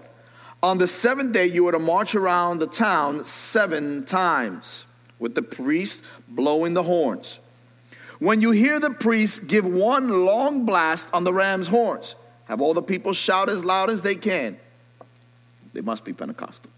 On 0.62 0.78
the 0.78 0.86
seventh 0.86 1.32
day, 1.32 1.46
you 1.46 1.66
are 1.66 1.72
to 1.72 1.78
march 1.78 2.14
around 2.14 2.60
the 2.60 2.66
town 2.66 3.24
seven 3.24 4.04
times, 4.04 4.84
with 5.18 5.34
the 5.34 5.42
priests 5.42 6.02
blowing 6.28 6.74
the 6.74 6.84
horns. 6.84 7.40
When 8.20 8.40
you 8.40 8.52
hear 8.52 8.78
the 8.78 8.90
priests 8.90 9.40
give 9.40 9.66
one 9.66 10.24
long 10.24 10.64
blast 10.64 11.08
on 11.12 11.24
the 11.24 11.32
ram's 11.34 11.68
horns, 11.68 12.14
have 12.46 12.60
all 12.60 12.74
the 12.74 12.82
people 12.82 13.12
shout 13.12 13.48
as 13.48 13.64
loud 13.64 13.90
as 13.90 14.02
they 14.02 14.14
can. 14.14 14.58
They 15.72 15.80
must 15.80 16.04
be 16.04 16.12
Pentecostal. 16.12 16.70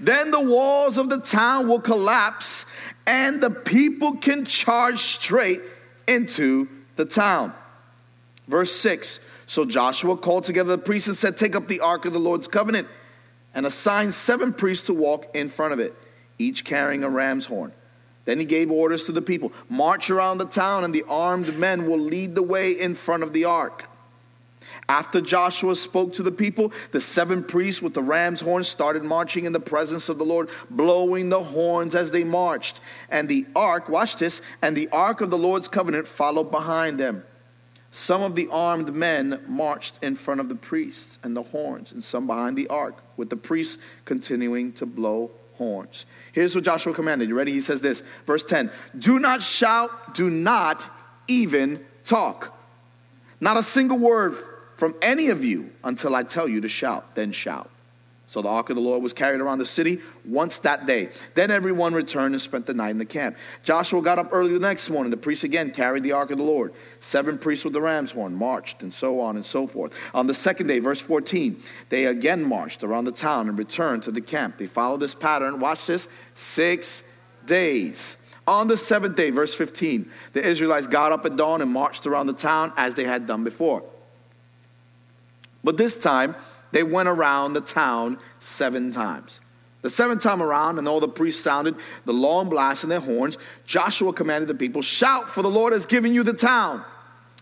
Then 0.00 0.30
the 0.30 0.40
walls 0.40 0.96
of 0.96 1.10
the 1.10 1.18
town 1.18 1.68
will 1.68 1.80
collapse 1.80 2.66
and 3.06 3.40
the 3.40 3.50
people 3.50 4.16
can 4.16 4.44
charge 4.44 5.00
straight 5.00 5.60
into 6.08 6.68
the 6.96 7.04
town. 7.04 7.52
Verse 8.48 8.72
6 8.72 9.20
So 9.46 9.64
Joshua 9.64 10.16
called 10.16 10.44
together 10.44 10.76
the 10.76 10.82
priests 10.82 11.08
and 11.08 11.16
said, 11.16 11.36
Take 11.36 11.54
up 11.54 11.68
the 11.68 11.80
ark 11.80 12.04
of 12.04 12.12
the 12.12 12.18
Lord's 12.18 12.48
covenant, 12.48 12.88
and 13.54 13.64
assign 13.64 14.12
seven 14.12 14.52
priests 14.52 14.86
to 14.86 14.94
walk 14.94 15.26
in 15.34 15.48
front 15.48 15.72
of 15.72 15.80
it, 15.80 15.94
each 16.38 16.64
carrying 16.64 17.04
a 17.04 17.08
ram's 17.08 17.46
horn. 17.46 17.72
Then 18.24 18.40
he 18.40 18.44
gave 18.44 18.72
orders 18.72 19.04
to 19.04 19.12
the 19.12 19.22
people 19.22 19.52
March 19.68 20.10
around 20.10 20.38
the 20.38 20.46
town, 20.46 20.84
and 20.84 20.94
the 20.94 21.04
armed 21.08 21.56
men 21.56 21.86
will 21.86 21.98
lead 21.98 22.34
the 22.34 22.42
way 22.42 22.72
in 22.72 22.94
front 22.94 23.22
of 23.22 23.32
the 23.32 23.44
ark. 23.44 23.84
After 24.88 25.20
Joshua 25.20 25.74
spoke 25.74 26.12
to 26.14 26.22
the 26.22 26.30
people, 26.30 26.72
the 26.92 27.00
seven 27.00 27.42
priests 27.42 27.82
with 27.82 27.94
the 27.94 28.02
ram's 28.02 28.40
horns 28.40 28.68
started 28.68 29.02
marching 29.02 29.44
in 29.44 29.52
the 29.52 29.60
presence 29.60 30.08
of 30.08 30.18
the 30.18 30.24
Lord, 30.24 30.48
blowing 30.70 31.28
the 31.28 31.42
horns 31.42 31.94
as 31.94 32.12
they 32.12 32.22
marched. 32.22 32.80
And 33.10 33.28
the 33.28 33.46
ark, 33.56 33.88
watch 33.88 34.16
this, 34.16 34.40
and 34.62 34.76
the 34.76 34.88
ark 34.90 35.20
of 35.20 35.30
the 35.30 35.38
Lord's 35.38 35.66
covenant 35.66 36.06
followed 36.06 36.52
behind 36.52 37.00
them. 37.00 37.24
Some 37.90 38.22
of 38.22 38.36
the 38.36 38.48
armed 38.52 38.94
men 38.94 39.42
marched 39.48 39.98
in 40.02 40.14
front 40.14 40.40
of 40.40 40.48
the 40.48 40.54
priests 40.54 41.18
and 41.24 41.36
the 41.36 41.42
horns, 41.42 41.90
and 41.90 42.04
some 42.04 42.26
behind 42.28 42.56
the 42.56 42.68
ark, 42.68 43.02
with 43.16 43.30
the 43.30 43.36
priests 43.36 43.78
continuing 44.04 44.72
to 44.74 44.86
blow 44.86 45.32
horns. 45.54 46.06
Here's 46.32 46.54
what 46.54 46.64
Joshua 46.64 46.92
commanded. 46.92 47.28
You 47.28 47.34
ready? 47.34 47.52
He 47.52 47.60
says 47.60 47.80
this, 47.80 48.04
verse 48.24 48.44
10 48.44 48.70
Do 48.96 49.18
not 49.18 49.42
shout, 49.42 50.14
do 50.14 50.30
not 50.30 50.88
even 51.26 51.84
talk. 52.04 52.56
Not 53.40 53.56
a 53.56 53.62
single 53.62 53.98
word 53.98 54.36
from 54.76 54.94
any 55.02 55.28
of 55.28 55.44
you 55.44 55.70
until 55.82 56.14
I 56.14 56.22
tell 56.22 56.48
you 56.48 56.60
to 56.60 56.68
shout. 56.68 57.14
Then 57.14 57.32
shout. 57.32 57.70
So 58.28 58.42
the 58.42 58.48
ark 58.48 58.70
of 58.70 58.76
the 58.76 58.82
Lord 58.82 59.04
was 59.04 59.12
carried 59.12 59.40
around 59.40 59.58
the 59.58 59.66
city 59.66 60.00
once 60.24 60.58
that 60.60 60.84
day. 60.84 61.10
Then 61.34 61.52
everyone 61.52 61.94
returned 61.94 62.34
and 62.34 62.42
spent 62.42 62.66
the 62.66 62.74
night 62.74 62.90
in 62.90 62.98
the 62.98 63.04
camp. 63.04 63.36
Joshua 63.62 64.02
got 64.02 64.18
up 64.18 64.30
early 64.32 64.52
the 64.52 64.58
next 64.58 64.90
morning. 64.90 65.12
The 65.12 65.16
priests 65.16 65.44
again 65.44 65.70
carried 65.70 66.02
the 66.02 66.10
ark 66.10 66.32
of 66.32 66.38
the 66.38 66.44
Lord. 66.44 66.74
Seven 66.98 67.38
priests 67.38 67.64
with 67.64 67.72
the 67.72 67.80
ram's 67.80 68.12
horn 68.12 68.34
marched, 68.34 68.82
and 68.82 68.92
so 68.92 69.20
on 69.20 69.36
and 69.36 69.46
so 69.46 69.68
forth. 69.68 69.92
On 70.12 70.26
the 70.26 70.34
second 70.34 70.66
day, 70.66 70.80
verse 70.80 71.00
14, 71.00 71.62
they 71.88 72.06
again 72.06 72.42
marched 72.42 72.82
around 72.82 73.04
the 73.04 73.12
town 73.12 73.48
and 73.48 73.56
returned 73.56 74.02
to 74.02 74.10
the 74.10 74.20
camp. 74.20 74.58
They 74.58 74.66
followed 74.66 75.00
this 75.00 75.14
pattern, 75.14 75.60
watch 75.60 75.86
this, 75.86 76.08
six 76.34 77.04
days. 77.46 78.16
On 78.48 78.66
the 78.66 78.76
seventh 78.76 79.16
day, 79.16 79.30
verse 79.30 79.54
15, 79.54 80.10
the 80.32 80.44
Israelites 80.44 80.88
got 80.88 81.12
up 81.12 81.24
at 81.26 81.36
dawn 81.36 81.62
and 81.62 81.70
marched 81.70 82.06
around 82.06 82.26
the 82.26 82.32
town 82.32 82.72
as 82.76 82.94
they 82.94 83.04
had 83.04 83.26
done 83.26 83.44
before. 83.44 83.84
But 85.66 85.76
this 85.76 85.96
time, 85.96 86.36
they 86.70 86.84
went 86.84 87.08
around 87.08 87.54
the 87.54 87.60
town 87.60 88.18
seven 88.38 88.92
times. 88.92 89.40
The 89.82 89.90
seventh 89.90 90.22
time 90.22 90.40
around, 90.40 90.78
and 90.78 90.86
all 90.86 91.00
the 91.00 91.08
priests 91.08 91.42
sounded 91.42 91.74
the 92.04 92.12
long 92.12 92.48
blast 92.48 92.84
in 92.84 92.88
their 92.88 93.00
horns, 93.00 93.36
Joshua 93.66 94.12
commanded 94.12 94.46
the 94.46 94.54
people, 94.54 94.80
Shout, 94.80 95.28
for 95.28 95.42
the 95.42 95.50
Lord 95.50 95.72
has 95.72 95.84
given 95.84 96.14
you 96.14 96.22
the 96.22 96.34
town. 96.34 96.84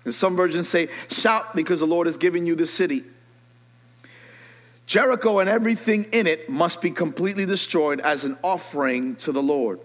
And 0.06 0.14
some 0.14 0.36
versions 0.36 0.70
say, 0.70 0.88
Shout, 1.10 1.54
because 1.54 1.80
the 1.80 1.86
Lord 1.86 2.06
has 2.06 2.16
given 2.16 2.46
you 2.46 2.54
the 2.54 2.66
city. 2.66 3.04
Jericho 4.86 5.38
and 5.40 5.48
everything 5.50 6.04
in 6.04 6.26
it 6.26 6.48
must 6.48 6.80
be 6.80 6.90
completely 6.90 7.44
destroyed 7.44 8.00
as 8.00 8.24
an 8.24 8.38
offering 8.42 9.16
to 9.16 9.32
the 9.32 9.42
Lord. 9.42 9.80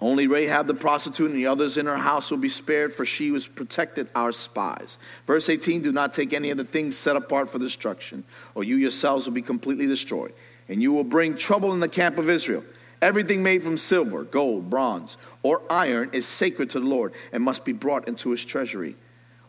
Only 0.00 0.28
Rahab 0.28 0.68
the 0.68 0.74
prostitute 0.74 1.30
and 1.30 1.36
the 1.36 1.46
others 1.46 1.76
in 1.76 1.86
her 1.86 1.96
house 1.96 2.30
will 2.30 2.38
be 2.38 2.48
spared, 2.48 2.92
for 2.92 3.04
she 3.04 3.32
was 3.32 3.48
protected 3.48 4.08
our 4.14 4.30
spies. 4.30 4.96
Verse 5.26 5.48
18 5.48 5.82
Do 5.82 5.90
not 5.90 6.12
take 6.12 6.32
any 6.32 6.50
of 6.50 6.56
the 6.56 6.64
things 6.64 6.96
set 6.96 7.16
apart 7.16 7.48
for 7.50 7.58
destruction, 7.58 8.22
or 8.54 8.62
you 8.62 8.76
yourselves 8.76 9.26
will 9.26 9.32
be 9.32 9.42
completely 9.42 9.86
destroyed. 9.86 10.32
And 10.68 10.80
you 10.80 10.92
will 10.92 11.04
bring 11.04 11.36
trouble 11.36 11.72
in 11.72 11.80
the 11.80 11.88
camp 11.88 12.18
of 12.18 12.30
Israel. 12.30 12.64
Everything 13.02 13.42
made 13.42 13.62
from 13.62 13.78
silver, 13.78 14.22
gold, 14.24 14.70
bronze, 14.70 15.16
or 15.42 15.62
iron 15.70 16.10
is 16.12 16.26
sacred 16.26 16.70
to 16.70 16.80
the 16.80 16.86
Lord 16.86 17.14
and 17.32 17.42
must 17.42 17.64
be 17.64 17.72
brought 17.72 18.06
into 18.06 18.30
his 18.30 18.44
treasury. 18.44 18.96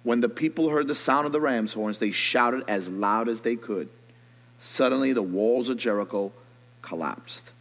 When 0.04 0.22
the 0.22 0.30
people 0.30 0.70
heard 0.70 0.88
the 0.88 0.96
sound 0.96 1.26
of 1.26 1.32
the 1.32 1.42
ram's 1.42 1.74
horns, 1.74 2.00
they 2.00 2.12
shouted 2.12 2.64
as 2.68 2.90
loud 2.90 3.28
as 3.28 3.42
they 3.42 3.56
could. 3.56 3.90
Suddenly, 4.60 5.14
the 5.14 5.22
walls 5.22 5.70
of 5.70 5.78
Jericho 5.78 6.32
collapsed 6.82 7.54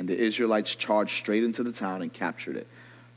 And 0.00 0.08
the 0.08 0.18
Israelites 0.18 0.74
charged 0.74 1.14
straight 1.14 1.44
into 1.44 1.62
the 1.62 1.72
town 1.72 2.00
and 2.00 2.10
captured 2.10 2.56
it. 2.56 2.66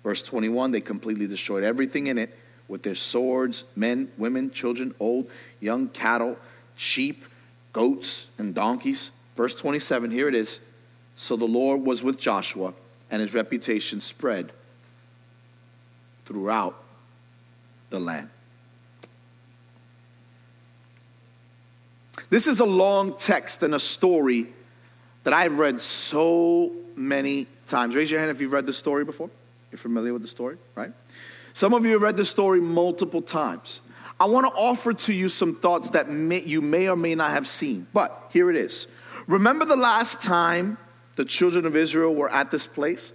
Verse 0.03 0.21
21 0.21 0.71
they 0.71 0.81
completely 0.81 1.27
destroyed 1.27 1.63
everything 1.63 2.07
in 2.07 2.17
it 2.17 2.37
with 2.67 2.83
their 2.83 2.93
swords 2.93 3.63
men, 3.73 4.11
women, 4.17 4.51
children, 4.51 4.93
old, 4.99 5.29
young, 5.61 5.87
cattle, 5.87 6.37
sheep, 6.75 7.23
goats, 7.71 8.27
and 8.37 8.53
donkeys. 8.53 9.11
Verse 9.37 9.55
27 9.55 10.11
here 10.11 10.27
it 10.27 10.35
is. 10.35 10.59
So 11.15 11.37
the 11.37 11.45
Lord 11.47 11.83
was 11.83 12.03
with 12.03 12.19
Joshua, 12.19 12.73
and 13.09 13.21
his 13.21 13.33
reputation 13.33 14.01
spread 14.01 14.51
throughout 16.25 16.83
the 17.91 17.99
land. 18.01 18.29
This 22.29 22.45
is 22.45 22.59
a 22.59 22.65
long 22.65 23.15
text 23.15 23.63
and 23.63 23.73
a 23.73 23.79
story 23.79 24.47
that 25.23 25.33
I've 25.33 25.57
read 25.57 25.81
so 25.81 26.71
many 26.95 27.47
times. 27.67 27.95
Raise 27.95 28.11
your 28.11 28.19
hand 28.19 28.31
if 28.31 28.41
you've 28.41 28.51
read 28.51 28.65
the 28.65 28.73
story 28.73 29.05
before. 29.05 29.29
You're 29.71 29.79
familiar 29.79 30.13
with 30.13 30.21
the 30.21 30.27
story, 30.27 30.57
right? 30.75 30.91
Some 31.53 31.73
of 31.73 31.85
you 31.85 31.93
have 31.93 32.01
read 32.01 32.17
the 32.17 32.25
story 32.25 32.61
multiple 32.61 33.21
times. 33.21 33.81
I 34.19 34.25
want 34.25 34.45
to 34.47 34.53
offer 34.53 34.93
to 34.93 35.13
you 35.13 35.29
some 35.29 35.55
thoughts 35.55 35.91
that 35.91 36.09
may, 36.09 36.41
you 36.43 36.61
may 36.61 36.87
or 36.87 36.95
may 36.95 37.15
not 37.15 37.31
have 37.31 37.47
seen, 37.47 37.87
but 37.93 38.29
here 38.31 38.49
it 38.49 38.55
is. 38.55 38.87
Remember 39.27 39.65
the 39.65 39.75
last 39.75 40.21
time 40.21 40.77
the 41.15 41.25
children 41.25 41.65
of 41.65 41.75
Israel 41.75 42.13
were 42.13 42.29
at 42.29 42.51
this 42.51 42.67
place? 42.67 43.13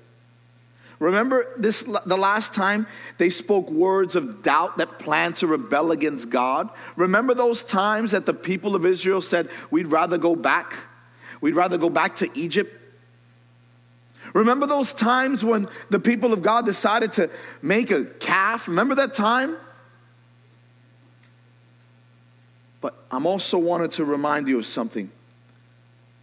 Remember 0.99 1.47
this 1.57 1.83
the 1.83 2.17
last 2.17 2.55
time 2.55 2.89
they 3.19 3.31
spoke 3.31 3.71
words 3.71 4.17
of 4.17 4.43
doubt 4.43 4.79
that 4.79 4.99
planned 4.99 5.37
to 5.37 5.47
rebel 5.47 5.93
against 5.93 6.29
God? 6.29 6.71
Remember 6.97 7.35
those 7.35 7.63
times 7.63 8.11
that 8.11 8.27
the 8.27 8.35
people 8.35 8.75
of 8.75 8.85
Israel 8.85 9.21
said, 9.21 9.49
We'd 9.71 9.87
rather 9.87 10.19
go 10.19 10.35
back? 10.35 10.75
We'd 11.41 11.55
rather 11.55 11.79
go 11.79 11.91
back 11.91 12.17
to 12.17 12.29
Egypt? 12.35 12.75
Remember 14.35 14.67
those 14.67 14.93
times 14.93 15.45
when 15.45 15.69
the 15.91 16.01
people 16.01 16.33
of 16.33 16.43
God 16.43 16.67
decided 16.67 17.13
to 17.15 17.31
make 17.63 17.91
a 17.91 18.05
calf? 18.05 18.69
Remember 18.69 18.95
that 18.97 19.15
time? 19.15 19.57
But 22.81 22.95
I'm 23.11 23.27
also 23.27 23.59
wanted 23.59 23.93
to 23.93 24.05
remind 24.05 24.49
you 24.49 24.59
of 24.59 24.67
something. 24.67 25.11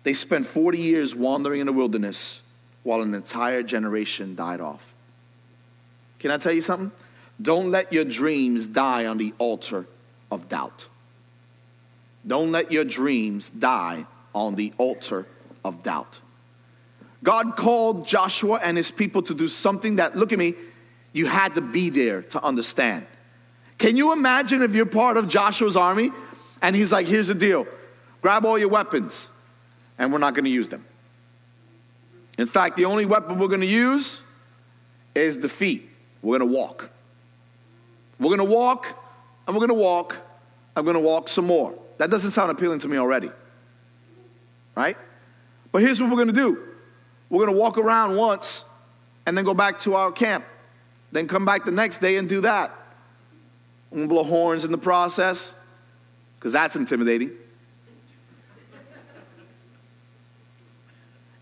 They 0.04 0.14
spent 0.14 0.46
40 0.46 0.78
years 0.78 1.16
wandering 1.16 1.62
in 1.62 1.66
the 1.66 1.74
wilderness 1.74 2.44
while 2.84 3.02
an 3.02 3.14
entire 3.16 3.64
generation 3.64 4.36
died 4.36 4.62
off. 4.62 4.94
Can 6.20 6.32
I 6.32 6.38
tell 6.38 6.52
you 6.52 6.62
something? 6.62 6.92
Don't 7.42 7.72
let 7.72 7.92
your 7.92 8.06
dreams 8.06 8.68
die 8.68 9.06
on 9.08 9.18
the 9.18 9.34
altar 9.40 9.88
of 10.32 10.48
doubt. 10.48 10.88
Don't 12.26 12.52
let 12.52 12.72
your 12.72 12.86
dreams 12.86 13.50
die 13.50 14.06
on 14.36 14.54
the 14.54 14.72
altar 14.78 15.26
of 15.64 15.82
doubt. 15.82 16.20
God 17.24 17.56
called 17.56 18.06
Joshua 18.06 18.60
and 18.62 18.78
his 18.78 18.92
people 18.92 19.24
to 19.24 19.34
do 19.34 19.48
something 19.48 19.96
that, 19.96 20.16
look 20.16 20.32
at 20.32 20.38
me, 20.38 20.54
you 21.12 21.26
had 21.26 21.56
to 21.56 21.62
be 21.62 21.90
there 21.90 22.22
to 22.22 22.44
understand. 22.44 23.08
Can 23.80 23.98
you 23.98 24.14
imagine 24.14 24.62
if 24.62 24.76
you're 24.76 24.86
part 24.86 25.18
of 25.18 25.28
Joshua's 25.28 25.76
army 25.76 26.12
and 26.62 26.76
he's 26.76 26.92
like, 26.92 27.08
here's 27.08 27.30
the 27.30 27.36
deal 27.36 27.66
grab 28.22 28.46
all 28.46 28.58
your 28.58 28.70
weapons 28.70 29.30
and 29.98 30.12
we're 30.12 30.20
not 30.20 30.36
going 30.36 30.46
to 30.46 30.52
use 30.52 30.68
them? 30.68 30.86
In 32.38 32.46
fact, 32.46 32.76
the 32.76 32.86
only 32.86 33.06
weapon 33.06 33.40
we're 33.40 33.48
going 33.48 33.62
to 33.62 33.66
use 33.66 34.22
is 35.16 35.40
the 35.40 35.50
feet. 35.50 35.90
We're 36.22 36.38
going 36.38 36.52
to 36.52 36.58
walk. 36.58 36.90
We're 38.20 38.36
going 38.36 38.40
to 38.40 38.54
walk, 38.54 38.88
and 39.48 39.56
we're 39.56 39.66
going 39.66 39.78
to 39.78 39.84
walk. 39.84 40.18
I'm 40.76 40.84
going 40.84 40.96
to 40.96 41.02
walk 41.02 41.30
some 41.30 41.46
more. 41.46 41.74
That 41.98 42.10
doesn't 42.10 42.32
sound 42.32 42.52
appealing 42.52 42.80
to 42.80 42.88
me 42.88 42.98
already. 42.98 43.32
Right? 44.76 44.98
But 45.72 45.82
here's 45.82 46.02
what 46.02 46.10
we're 46.10 46.18
to 46.28 46.34
do 46.34 46.64
we're 47.30 47.46
to 47.48 47.52
walk 47.52 47.78
around 47.78 48.16
once 48.16 48.66
and 49.26 49.38
then 49.38 49.46
go 49.46 49.54
back 49.54 49.80
to 49.80 49.96
our 49.96 50.12
camp. 50.12 50.46
Then 51.12 51.28
come 51.28 51.46
back 51.46 51.66
the 51.66 51.72
next 51.72 52.00
day 52.00 52.18
and 52.18 52.28
do 52.28 52.42
that. 52.42 52.74
I'm 53.92 53.98
to 54.02 54.08
blow 54.08 54.24
horns 54.24 54.66
in 54.66 54.72
the 54.72 54.78
process 54.78 55.56
because 56.38 56.54
that's 56.54 56.76
intimidating. 56.76 57.32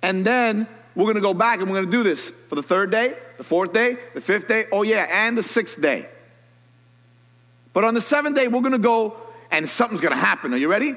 And 0.01 0.25
then 0.25 0.67
we're 0.95 1.05
to 1.15 1.21
go 1.21 1.33
back 1.33 1.61
and 1.61 1.71
we're 1.71 1.81
to 1.81 1.89
do 1.89 2.03
this 2.03 2.29
for 2.29 2.55
the 2.55 2.63
third 2.63 2.91
day, 2.91 3.15
the 3.37 3.43
fourth 3.43 3.73
day, 3.73 3.97
the 4.13 4.21
fifth 4.21 4.47
day, 4.47 4.67
oh 4.71 4.83
yeah, 4.83 5.07
and 5.09 5.37
the 5.37 5.43
sixth 5.43 5.81
day. 5.81 6.07
But 7.71 7.83
on 7.83 7.93
the 7.93 8.01
seventh 8.01 8.35
day, 8.35 8.47
we're 8.47 8.61
to 8.73 8.77
go 8.77 9.17
and 9.49 9.67
something's 9.67 10.01
to 10.13 10.19
happen. 10.19 10.53
Are 10.53 10.57
you 10.57 10.69
ready? 10.69 10.95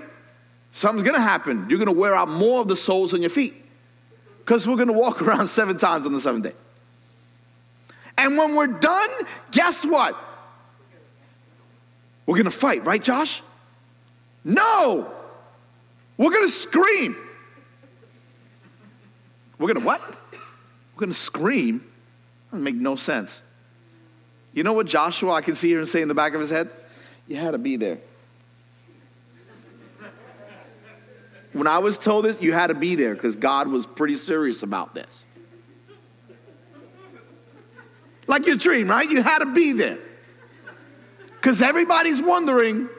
Something's 0.77 1.09
to 1.19 1.27
happen. 1.27 1.71
You're 1.71 1.79
to 1.87 1.99
wear 1.99 2.15
out 2.15 2.29
more 2.29 2.61
of 2.61 2.69
the 2.69 2.77
soles 2.77 3.15
on 3.15 3.23
your 3.23 3.31
feet 3.31 3.55
because 4.41 4.69
we're 4.69 4.77
to 4.89 4.93
walk 4.93 5.23
around 5.27 5.47
seven 5.47 5.79
times 5.79 6.05
on 6.05 6.13
the 6.13 6.21
seventh 6.21 6.45
day. 6.45 6.53
And 8.19 8.37
when 8.37 8.55
we're 8.55 8.67
done, 8.67 9.09
guess 9.53 9.87
what? 9.87 10.15
We're 12.27 12.35
to 12.45 12.51
fight, 12.51 12.85
right, 12.85 13.03
Josh? 13.03 13.43
No! 14.45 15.11
We're 16.19 16.31
to 16.43 16.51
scream. 16.51 17.17
We're 19.59 19.69
to 19.81 19.81
what? 19.81 20.03
We're 20.95 21.01
to 21.07 21.15
scream? 21.15 21.91
Doesn't 22.51 22.63
make 22.63 22.75
no 22.75 22.97
sense. 22.97 23.43
You 24.53 24.63
know 24.63 24.75
what 24.75 24.87
Joshua, 24.87 25.33
I 25.33 25.41
can 25.41 25.57
see 25.57 25.69
here 25.69 25.79
and 25.79 25.89
say 25.89 26.03
in 26.03 26.09
the 26.09 26.15
back 26.15 26.35
of 26.35 26.41
his 26.41 26.51
head? 26.51 26.69
You 27.29 27.37
had 27.37 27.53
to 27.53 27.59
be 27.59 27.77
there. 27.77 27.97
When 31.57 31.67
I 31.67 31.79
was 31.79 31.97
told 31.97 32.27
this, 32.27 32.37
you 32.39 32.53
had 32.53 32.67
to 32.67 32.75
be 32.75 32.97
there 32.97 33.15
because 33.15 33.35
God 33.35 33.69
was 33.69 33.87
pretty 33.87 34.17
serious 34.17 34.63
about 34.63 34.95
this. 34.95 35.25
Like 38.27 38.47
your 38.47 38.57
dream, 38.57 38.91
right? 38.91 39.09
You 39.09 39.23
had 39.23 39.39
to 39.39 39.47
be 39.47 39.73
there. 39.73 39.97
Because 41.29 41.63
everybody's 41.63 42.21
wondering, 42.21 42.91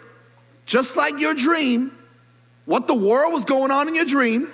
just 0.65 0.97
like 0.97 1.19
your 1.19 1.35
dream, 1.35 1.95
what 2.65 2.87
the 2.87 2.95
world 2.95 3.31
was 3.31 3.45
going 3.45 3.69
on 3.69 3.87
in 3.87 3.93
your 3.93 4.05
dream. 4.05 4.51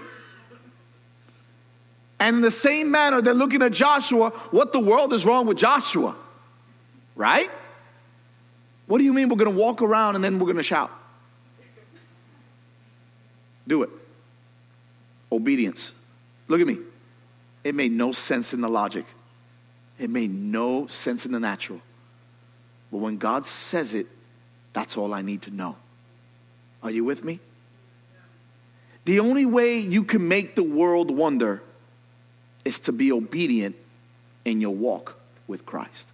And 2.20 2.38
in 2.38 2.42
the 2.42 2.52
same 2.52 2.92
manner, 2.92 3.22
they're 3.22 3.34
looking 3.34 3.62
at 3.62 3.72
Joshua, 3.72 4.32
what 4.52 4.74
the 4.74 4.82
world 4.82 5.14
is 5.14 5.24
wrong 5.24 5.48
with 5.48 5.58
Joshua? 5.58 6.14
Right? 7.16 7.50
What 8.88 8.98
do 8.98 9.06
you 9.06 9.14
mean 9.14 9.30
we're 9.30 9.38
going 9.38 9.54
to 9.54 9.58
walk 9.58 9.82
around 9.82 10.16
and 10.16 10.24
then 10.24 10.40
we're 10.40 10.46
going 10.46 10.58
to 10.58 10.64
shout? 10.64 10.92
Do 13.68 13.84
it. 13.84 13.90
Obedience. 15.32 15.94
Look 16.48 16.62
at 16.62 16.68
me. 16.68 16.80
It 17.64 17.76
made 17.76 17.92
no 17.92 18.12
sense 18.12 18.54
in 18.54 18.62
the 18.62 18.70
logic, 18.70 19.06
it 20.00 20.10
made 20.10 20.34
no 20.34 20.88
sense 20.88 21.26
in 21.26 21.32
the 21.32 21.40
natural. 21.40 21.82
But 22.92 22.98
when 23.00 23.18
God 23.18 23.48
says 23.48 23.96
it, 23.96 24.06
that's 24.72 24.98
all 24.98 25.14
I 25.14 25.22
need 25.22 25.42
to 25.44 25.52
know. 25.52 25.78
Are 26.84 26.92
you 26.92 27.04
with 27.04 27.24
me? 27.24 27.40
The 29.06 29.20
only 29.20 29.46
way 29.46 29.80
you 29.80 30.04
can 30.04 30.28
make 30.28 30.56
the 30.56 30.64
world 30.64 31.10
wonder 31.10 31.64
is 32.64 32.80
to 32.82 32.92
be 32.92 33.12
obedient 33.12 33.76
in 34.46 34.62
your 34.62 34.76
walk 34.76 35.20
with 35.48 35.66
Christ. 35.66 36.12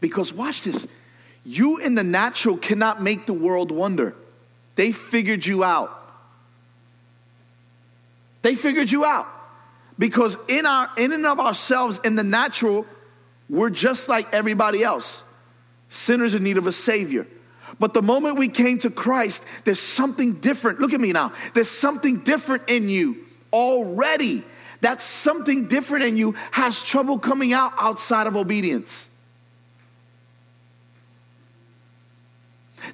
Because 0.00 0.32
watch 0.32 0.62
this 0.62 0.86
you 1.44 1.78
in 1.78 1.96
the 1.96 2.04
natural 2.04 2.56
cannot 2.56 3.02
make 3.02 3.26
the 3.26 3.32
world 3.32 3.72
wonder. 3.72 4.14
They 4.76 4.92
figured 4.92 5.44
you 5.44 5.64
out. 5.64 5.98
They 8.42 8.54
figured 8.54 8.90
you 8.90 9.04
out. 9.04 9.28
Because 9.98 10.36
in 10.48 10.66
our 10.66 10.90
in 10.96 11.12
and 11.12 11.26
of 11.26 11.38
ourselves 11.38 12.00
in 12.04 12.16
the 12.16 12.24
natural 12.24 12.86
we're 13.48 13.70
just 13.70 14.08
like 14.08 14.32
everybody 14.32 14.82
else. 14.82 15.22
Sinners 15.90 16.34
in 16.34 16.42
need 16.42 16.56
of 16.56 16.66
a 16.66 16.72
savior. 16.72 17.26
But 17.78 17.92
the 17.92 18.02
moment 18.02 18.36
we 18.36 18.48
came 18.48 18.78
to 18.78 18.90
Christ, 18.90 19.44
there's 19.64 19.78
something 19.78 20.34
different. 20.34 20.80
Look 20.80 20.94
at 20.94 21.00
me 21.00 21.12
now. 21.12 21.32
There's 21.52 21.70
something 21.70 22.20
different 22.20 22.68
in 22.68 22.88
you 22.88 23.26
already 23.52 24.42
that 24.80 25.02
something 25.02 25.68
different 25.68 26.04
in 26.04 26.16
you 26.16 26.34
has 26.50 26.82
trouble 26.82 27.18
coming 27.18 27.52
out 27.52 27.72
outside 27.78 28.26
of 28.26 28.36
obedience. 28.36 29.08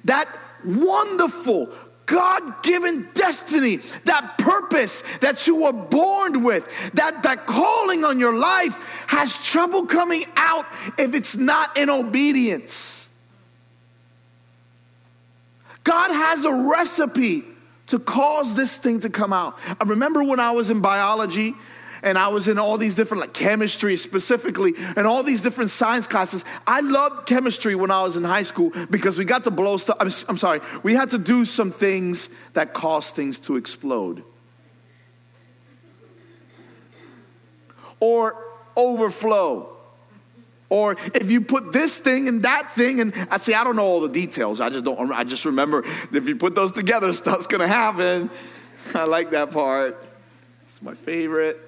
That 0.03 0.27
wonderful, 0.65 1.69
God 2.09 2.63
given 2.63 3.07
destiny, 3.13 3.77
that 4.05 4.39
purpose 4.39 5.03
that 5.21 5.45
you 5.45 5.57
were 5.57 5.73
born 5.73 6.43
with, 6.43 6.67
that, 6.95 7.21
that 7.21 7.45
calling 7.45 8.03
on 8.03 8.19
your 8.19 8.35
life 8.35 8.75
has 9.05 9.37
trouble 9.37 9.85
coming 9.85 10.23
out 10.35 10.65
if 10.97 11.13
it's 11.13 11.37
not 11.37 11.77
in 11.77 11.87
obedience. 11.87 13.09
God 15.83 16.11
has 16.11 16.45
a 16.45 16.53
recipe 16.53 17.43
to 17.87 17.99
cause 17.99 18.55
this 18.55 18.79
thing 18.79 18.99
to 19.01 19.11
come 19.11 19.31
out. 19.31 19.59
I 19.79 19.83
remember 19.85 20.23
when 20.23 20.39
I 20.39 20.49
was 20.51 20.71
in 20.71 20.81
biology 20.81 21.53
and 22.03 22.17
I 22.17 22.27
was 22.29 22.47
in 22.47 22.57
all 22.57 22.77
these 22.77 22.95
different, 22.95 23.21
like 23.21 23.33
chemistry 23.33 23.97
specifically, 23.97 24.73
and 24.95 25.05
all 25.07 25.23
these 25.23 25.41
different 25.41 25.69
science 25.69 26.07
classes. 26.07 26.45
I 26.65 26.81
loved 26.81 27.27
chemistry 27.27 27.75
when 27.75 27.91
I 27.91 28.03
was 28.03 28.15
in 28.15 28.23
high 28.23 28.43
school 28.43 28.71
because 28.89 29.17
we 29.17 29.25
got 29.25 29.43
to 29.45 29.51
blow 29.51 29.77
stuff. 29.77 29.97
I'm, 29.99 30.11
I'm 30.27 30.37
sorry, 30.37 30.61
we 30.83 30.93
had 30.93 31.09
to 31.11 31.17
do 31.17 31.45
some 31.45 31.71
things 31.71 32.29
that 32.53 32.73
caused 32.73 33.15
things 33.15 33.39
to 33.39 33.55
explode. 33.55 34.23
or 37.99 38.35
overflow. 38.75 39.75
Or 40.69 40.95
if 41.15 41.31
you 41.31 41.41
put 41.41 41.73
this 41.73 41.97
thing 41.97 42.27
and 42.27 42.43
that 42.43 42.71
thing, 42.73 42.99
and 43.01 43.13
I 43.31 43.37
say, 43.37 43.53
I 43.53 43.63
don't 43.63 43.75
know 43.75 43.83
all 43.83 44.01
the 44.01 44.09
details. 44.09 44.61
I 44.61 44.69
just 44.69 44.85
don't, 44.85 45.11
I 45.11 45.23
just 45.23 45.45
remember 45.45 45.83
if 46.13 46.27
you 46.27 46.35
put 46.35 46.53
those 46.53 46.71
together, 46.71 47.11
stuff's 47.13 47.47
gonna 47.47 47.67
happen. 47.67 48.29
I 48.93 49.05
like 49.05 49.31
that 49.31 49.51
part. 49.51 50.03
It's 50.67 50.81
my 50.81 50.93
favorite. 50.93 51.59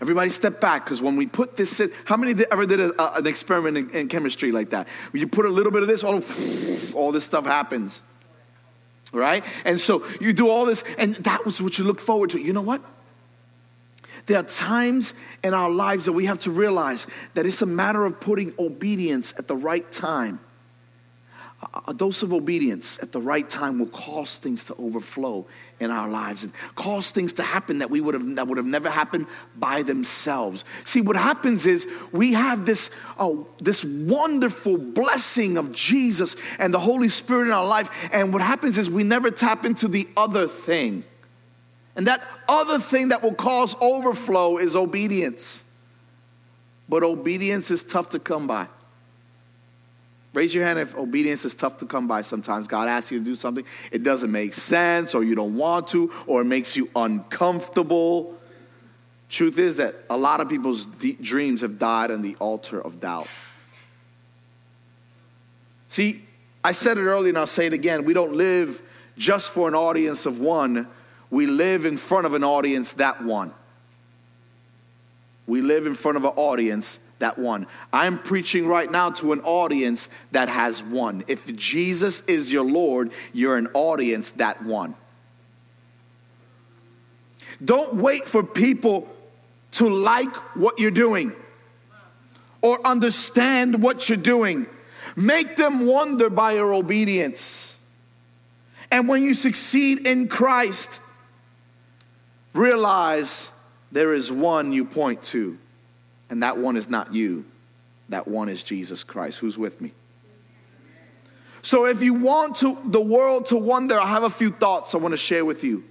Everybody 0.00 0.30
step 0.30 0.60
back 0.60 0.84
because 0.84 1.02
when 1.02 1.16
we 1.16 1.26
put 1.26 1.56
this 1.56 1.78
in, 1.78 1.92
how 2.06 2.16
many 2.16 2.42
ever 2.50 2.64
did 2.64 2.80
a, 2.80 3.16
an 3.16 3.26
experiment 3.26 3.76
in, 3.76 3.90
in, 3.90 4.08
chemistry 4.08 4.50
like 4.50 4.70
that? 4.70 4.88
When 5.12 5.20
you 5.20 5.26
put 5.26 5.44
a 5.44 5.50
little 5.50 5.70
bit 5.70 5.82
of 5.82 5.88
this, 5.88 6.02
all, 6.02 6.22
all 6.98 7.12
this 7.12 7.24
stuff 7.24 7.44
happens. 7.44 8.00
Right? 9.12 9.44
And 9.64 9.78
so 9.78 10.06
you 10.20 10.32
do 10.32 10.48
all 10.48 10.64
this, 10.64 10.84
and 10.96 11.16
that 11.16 11.44
was 11.44 11.60
what 11.60 11.78
you 11.78 11.84
look 11.84 12.00
forward 12.00 12.30
to. 12.30 12.40
You 12.40 12.52
know 12.52 12.62
what? 12.62 12.82
There 14.26 14.38
are 14.38 14.44
times 14.44 15.12
in 15.42 15.52
our 15.52 15.68
lives 15.68 16.06
that 16.06 16.12
we 16.12 16.26
have 16.26 16.40
to 16.42 16.50
realize 16.50 17.06
that 17.34 17.44
it's 17.44 17.60
a 17.60 17.66
matter 17.66 18.04
of 18.04 18.20
putting 18.20 18.54
obedience 18.58 19.34
at 19.36 19.48
the 19.48 19.56
right 19.56 19.90
time. 19.90 20.40
A 21.86 21.92
dose 21.92 22.22
of 22.22 22.32
obedience 22.32 22.98
at 23.02 23.12
the 23.12 23.20
right 23.20 23.48
time 23.48 23.78
will 23.78 23.88
cause 23.88 24.38
things 24.38 24.64
to 24.66 24.74
overflow 24.76 25.46
in 25.80 25.90
our 25.90 26.08
lives 26.08 26.44
and 26.44 26.52
cause 26.74 27.10
things 27.10 27.32
to 27.32 27.42
happen 27.42 27.78
that 27.78 27.90
we 27.90 28.00
would 28.00 28.14
have 28.14 28.36
that 28.36 28.46
would 28.46 28.58
have 28.58 28.66
never 28.66 28.90
happened 28.90 29.26
by 29.56 29.82
themselves. 29.82 30.64
See, 30.84 31.00
what 31.00 31.16
happens 31.16 31.66
is 31.66 31.88
we 32.12 32.34
have 32.34 32.66
this 32.66 32.90
oh, 33.18 33.48
this 33.58 33.84
wonderful 33.84 34.76
blessing 34.76 35.56
of 35.56 35.72
Jesus 35.72 36.36
and 36.58 36.72
the 36.72 36.78
Holy 36.78 37.08
Spirit 37.08 37.46
in 37.46 37.52
our 37.52 37.66
life, 37.66 37.90
and 38.12 38.32
what 38.32 38.42
happens 38.42 38.78
is 38.78 38.90
we 38.90 39.02
never 39.02 39.30
tap 39.30 39.64
into 39.64 39.88
the 39.88 40.06
other 40.16 40.46
thing. 40.46 41.02
And 41.96 42.06
that 42.06 42.22
other 42.48 42.78
thing 42.78 43.08
that 43.08 43.22
will 43.22 43.34
cause 43.34 43.74
overflow 43.80 44.58
is 44.58 44.76
obedience. 44.76 45.64
But 46.88 47.02
obedience 47.02 47.70
is 47.70 47.82
tough 47.82 48.10
to 48.10 48.18
come 48.18 48.46
by. 48.46 48.68
Raise 50.32 50.54
your 50.54 50.64
hand 50.64 50.78
if 50.78 50.94
obedience 50.94 51.44
is 51.44 51.54
tough 51.54 51.78
to 51.78 51.86
come 51.86 52.06
by 52.06 52.22
sometimes. 52.22 52.68
God 52.68 52.88
asks 52.88 53.10
you 53.10 53.18
to 53.18 53.24
do 53.24 53.34
something, 53.34 53.64
it 53.90 54.04
doesn't 54.04 54.30
make 54.30 54.54
sense, 54.54 55.14
or 55.14 55.24
you 55.24 55.34
don't 55.34 55.56
want 55.56 55.88
to, 55.88 56.12
or 56.26 56.42
it 56.42 56.44
makes 56.44 56.76
you 56.76 56.88
uncomfortable. 56.94 58.36
Truth 59.28 59.58
is 59.58 59.76
that 59.76 59.96
a 60.08 60.16
lot 60.16 60.40
of 60.40 60.48
people's 60.48 60.86
de- 60.86 61.14
dreams 61.14 61.62
have 61.62 61.78
died 61.78 62.10
on 62.10 62.22
the 62.22 62.36
altar 62.36 62.80
of 62.80 63.00
doubt. 63.00 63.28
See, 65.88 66.24
I 66.62 66.72
said 66.72 66.98
it 66.98 67.02
earlier 67.02 67.30
and 67.30 67.38
I'll 67.38 67.46
say 67.46 67.66
it 67.66 67.72
again. 67.72 68.04
We 68.04 68.14
don't 68.14 68.34
live 68.34 68.82
just 69.18 69.50
for 69.50 69.66
an 69.68 69.74
audience 69.74 70.26
of 70.26 70.40
one, 70.40 70.88
we 71.30 71.46
live 71.46 71.84
in 71.84 71.96
front 71.96 72.26
of 72.26 72.34
an 72.34 72.42
audience 72.42 72.94
that 72.94 73.22
one. 73.22 73.52
We 75.46 75.60
live 75.60 75.86
in 75.86 75.94
front 75.94 76.16
of 76.16 76.24
an 76.24 76.32
audience 76.36 76.98
that 77.20 77.38
one. 77.38 77.66
I'm 77.92 78.18
preaching 78.18 78.66
right 78.66 78.90
now 78.90 79.10
to 79.12 79.32
an 79.32 79.40
audience 79.40 80.08
that 80.32 80.48
has 80.48 80.82
one. 80.82 81.24
If 81.28 81.54
Jesus 81.56 82.22
is 82.22 82.52
your 82.52 82.64
Lord, 82.64 83.12
you're 83.32 83.56
an 83.56 83.68
audience 83.72 84.32
that 84.32 84.62
one. 84.62 84.94
Don't 87.64 87.94
wait 87.94 88.24
for 88.26 88.42
people 88.42 89.08
to 89.72 89.88
like 89.88 90.34
what 90.56 90.78
you're 90.78 90.90
doing 90.90 91.32
or 92.62 92.84
understand 92.86 93.82
what 93.82 94.08
you're 94.08 94.18
doing. 94.18 94.66
Make 95.16 95.56
them 95.56 95.86
wonder 95.86 96.30
by 96.30 96.52
your 96.52 96.74
obedience. 96.74 97.76
And 98.90 99.08
when 99.08 99.22
you 99.22 99.34
succeed 99.34 100.06
in 100.06 100.28
Christ, 100.28 101.00
realize 102.52 103.50
there 103.92 104.12
is 104.12 104.32
one 104.32 104.72
you 104.72 104.84
point 104.84 105.22
to. 105.24 105.58
And 106.30 106.42
that 106.42 106.56
one 106.56 106.76
is 106.76 106.88
not 106.88 107.12
you, 107.12 107.44
that 108.08 108.26
one 108.26 108.48
is 108.48 108.62
Jesus 108.62 109.04
Christ. 109.04 109.40
Who's 109.40 109.58
with 109.58 109.80
me? 109.80 109.92
So 111.62 111.84
if 111.86 112.02
you 112.02 112.14
want 112.14 112.56
to, 112.56 112.78
the 112.86 113.00
world 113.00 113.46
to 113.46 113.56
wonder, 113.56 114.00
I 114.00 114.06
have 114.06 114.22
a 114.22 114.30
few 114.30 114.50
thoughts 114.50 114.94
I 114.94 114.98
want 114.98 115.12
to 115.12 115.18
share 115.18 115.44
with 115.44 115.62
you. 115.62 115.84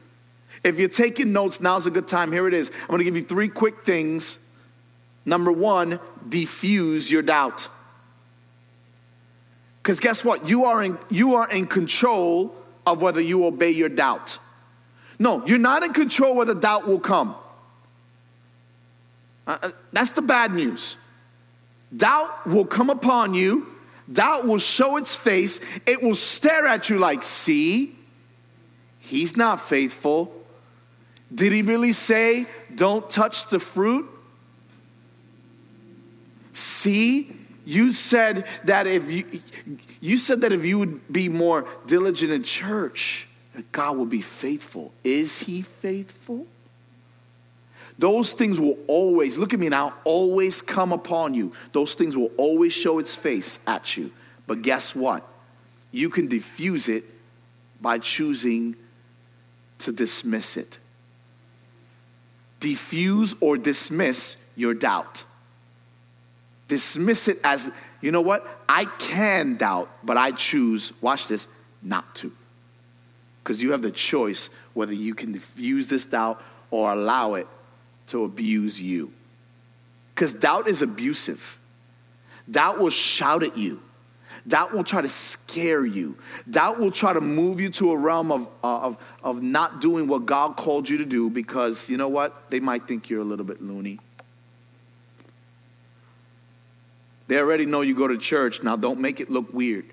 If 0.63 0.79
you're 0.79 0.89
taking 0.89 1.31
notes, 1.31 1.61
now's 1.61 1.85
a 1.85 1.91
good 1.91 2.07
time. 2.07 2.31
Here 2.31 2.47
it 2.47 2.53
is. 2.53 2.71
I'm 2.81 2.87
going 2.87 2.99
to 2.99 3.03
give 3.03 3.15
you 3.15 3.23
three 3.23 3.49
quick 3.49 3.83
things. 3.83 4.39
Number 5.25 5.51
one, 5.51 5.99
defuse 6.27 7.11
your 7.11 7.21
doubt. 7.21 7.69
Because 9.83 9.99
guess 9.99 10.23
what? 10.25 10.49
You 10.49 10.65
are, 10.65 10.83
in, 10.83 10.97
you 11.09 11.35
are 11.35 11.49
in 11.49 11.67
control 11.67 12.55
of 12.85 13.01
whether 13.01 13.21
you 13.21 13.45
obey 13.45 13.71
your 13.71 13.89
doubt. 13.89 14.39
No, 15.19 15.45
you're 15.45 15.57
not 15.57 15.83
in 15.83 15.93
control 15.93 16.35
whether 16.35 16.55
doubt 16.55 16.87
will 16.87 16.99
come. 16.99 17.35
Uh, 19.49 19.57
uh, 19.63 19.71
that's 19.91 20.11
the 20.11 20.21
bad 20.21 20.53
news. 20.53 20.95
Doubt 21.97 22.45
will 22.45 22.65
come 22.65 22.91
upon 22.91 23.33
you, 23.33 23.65
doubt 24.11 24.45
will 24.45 24.59
show 24.59 24.97
its 24.97 25.15
face, 25.15 25.59
it 25.87 26.03
will 26.03 26.13
stare 26.13 26.67
at 26.67 26.87
you 26.87 26.99
like, 26.99 27.23
see, 27.23 27.97
he's 28.99 29.35
not 29.35 29.59
faithful. 29.59 30.31
Did 31.33 31.51
he 31.51 31.63
really 31.63 31.93
say, 31.93 32.45
don't 32.75 33.09
touch 33.09 33.47
the 33.47 33.59
fruit? 33.59 34.07
See, 36.53 37.35
you 37.65 37.91
said 37.93 38.45
that 38.65 38.85
if 38.85 39.11
you 39.11 39.41
you 39.99 40.17
said 40.17 40.41
that 40.41 40.53
if 40.53 40.63
you 40.63 40.77
would 40.77 41.11
be 41.11 41.27
more 41.27 41.67
diligent 41.87 42.31
in 42.31 42.43
church, 42.43 43.27
God 43.71 43.97
would 43.97 44.09
be 44.09 44.21
faithful. 44.21 44.93
Is 45.03 45.39
he 45.39 45.63
faithful? 45.63 46.45
Those 47.99 48.31
things 48.31 48.61
will 48.61 48.77
always, 48.87 49.37
look 49.37 49.53
at 49.53 49.59
me 49.59 49.67
now, 49.67 49.93
always 50.05 50.61
come 50.61 50.93
upon 50.93 51.33
you. 51.33 51.51
Those 51.73 51.95
things 51.95 52.15
will 52.15 52.31
always 52.37 52.71
show 52.71 52.97
its 52.97 53.13
face 53.13 53.59
at 53.67 53.97
you. 53.97 54.11
But 54.47 54.61
guess 54.61 54.95
what? 54.95 55.27
You 55.91 56.09
can 56.09 56.29
diffuse 56.29 56.87
it 56.87 57.03
by 57.81 57.97
choosing 57.97 58.77
to 59.79 59.91
dismiss 59.91 60.55
it. 60.55 60.79
Diffuse 62.61 63.35
or 63.41 63.57
dismiss 63.57 64.37
your 64.55 64.73
doubt. 64.73 65.25
Dismiss 66.69 67.27
it 67.27 67.39
as, 67.43 67.69
you 67.99 68.13
know 68.13 68.21
what? 68.21 68.47
I 68.69 68.85
can 68.85 69.57
doubt, 69.57 69.89
but 70.05 70.15
I 70.15 70.31
choose, 70.31 70.93
watch 71.01 71.27
this, 71.27 71.49
not 71.83 72.15
to. 72.15 72.31
Because 73.43 73.61
you 73.61 73.73
have 73.73 73.81
the 73.81 73.91
choice 73.91 74.49
whether 74.73 74.93
you 74.93 75.13
can 75.15 75.33
diffuse 75.33 75.89
this 75.89 76.05
doubt 76.05 76.41
or 76.71 76.93
allow 76.93 77.33
it 77.33 77.47
to 78.09 78.23
abuse 78.23 78.81
you. 78.81 79.11
Because 80.13 80.33
doubt 80.33 80.67
is 80.67 80.81
abusive. 80.81 81.57
Doubt 82.49 82.79
will 82.79 82.89
shout 82.89 83.43
at 83.43 83.57
you. 83.57 83.81
Doubt 84.47 84.73
will 84.73 84.83
try 84.83 85.01
to 85.01 85.09
scare 85.09 85.85
you. 85.85 86.17
Doubt 86.49 86.79
will 86.79 86.91
try 86.91 87.13
to 87.13 87.21
move 87.21 87.59
you 87.59 87.69
to 87.71 87.91
a 87.91 87.97
realm 87.97 88.31
of, 88.31 88.47
uh, 88.63 88.79
of, 88.79 88.97
of 89.23 89.41
not 89.41 89.81
doing 89.81 90.07
what 90.07 90.25
God 90.25 90.55
called 90.55 90.89
you 90.89 90.97
to 90.97 91.05
do 91.05 91.29
because, 91.29 91.89
you 91.89 91.97
know 91.97 92.07
what? 92.07 92.49
They 92.49 92.59
might 92.59 92.87
think 92.87 93.09
you're 93.09 93.21
a 93.21 93.25
little 93.25 93.45
bit 93.45 93.61
loony. 93.61 93.99
They 97.27 97.37
already 97.37 97.67
know 97.67 97.81
you 97.81 97.93
go 97.93 98.07
to 98.07 98.17
church. 98.17 98.63
Now, 98.63 98.75
don't 98.75 98.99
make 98.99 99.19
it 99.19 99.29
look 99.29 99.53
weird. 99.53 99.85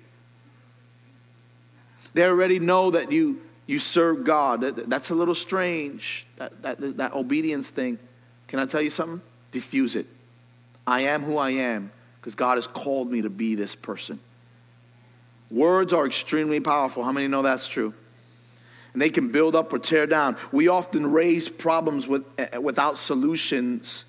They 2.13 2.23
already 2.23 2.57
know 2.57 2.91
that 2.91 3.11
you, 3.11 3.41
you 3.67 3.79
serve 3.79 4.23
God. 4.23 4.61
That's 4.61 5.09
a 5.09 5.15
little 5.15 5.35
strange, 5.35 6.25
that, 6.37 6.61
that, 6.63 6.97
that 6.97 7.13
obedience 7.13 7.69
thing. 7.69 7.99
Can 8.47 8.59
I 8.59 8.65
tell 8.65 8.81
you 8.81 8.89
something? 8.89 9.21
Diffuse 9.51 9.95
it. 9.95 10.07
I 10.87 11.01
am 11.01 11.21
who 11.21 11.37
I 11.37 11.51
am 11.51 11.91
because 12.19 12.33
God 12.33 12.57
has 12.57 12.65
called 12.65 13.11
me 13.11 13.21
to 13.21 13.29
be 13.29 13.55
this 13.55 13.75
person. 13.75 14.19
Words 15.51 15.93
are 15.93 16.05
extremely 16.05 16.61
powerful. 16.61 17.03
How 17.03 17.11
many 17.11 17.27
know 17.27 17.41
that's 17.41 17.67
true? 17.67 17.93
And 18.93 19.01
they 19.01 19.09
can 19.09 19.31
build 19.31 19.55
up 19.55 19.71
or 19.73 19.79
tear 19.79 20.07
down. 20.07 20.37
We 20.51 20.69
often 20.69 21.11
raise 21.11 21.49
problems 21.49 22.07
with, 22.07 22.25
uh, 22.39 22.61
without 22.61 22.97
solutions, 22.97 24.05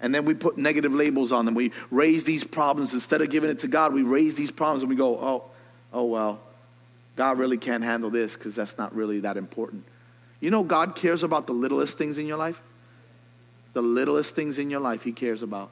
and 0.00 0.14
then 0.14 0.24
we 0.24 0.34
put 0.34 0.56
negative 0.58 0.94
labels 0.94 1.32
on 1.32 1.44
them. 1.44 1.54
We 1.54 1.72
raise 1.90 2.24
these 2.24 2.42
problems 2.44 2.94
instead 2.94 3.20
of 3.20 3.30
giving 3.30 3.50
it 3.50 3.60
to 3.60 3.68
God. 3.68 3.92
We 3.92 4.02
raise 4.02 4.36
these 4.36 4.50
problems 4.50 4.82
and 4.82 4.90
we 4.90 4.96
go, 4.96 5.18
"Oh, 5.18 5.44
oh 5.92 6.04
well, 6.04 6.40
God 7.16 7.38
really 7.38 7.58
can't 7.58 7.84
handle 7.84 8.10
this 8.10 8.34
because 8.34 8.54
that's 8.54 8.78
not 8.78 8.94
really 8.94 9.20
that 9.20 9.36
important." 9.36 9.84
You 10.40 10.50
know, 10.50 10.64
God 10.64 10.96
cares 10.96 11.22
about 11.22 11.46
the 11.46 11.52
littlest 11.52 11.96
things 11.96 12.18
in 12.18 12.26
your 12.26 12.36
life. 12.36 12.60
The 13.74 13.82
littlest 13.82 14.34
things 14.34 14.58
in 14.58 14.70
your 14.70 14.80
life, 14.80 15.04
He 15.04 15.12
cares 15.12 15.42
about. 15.42 15.70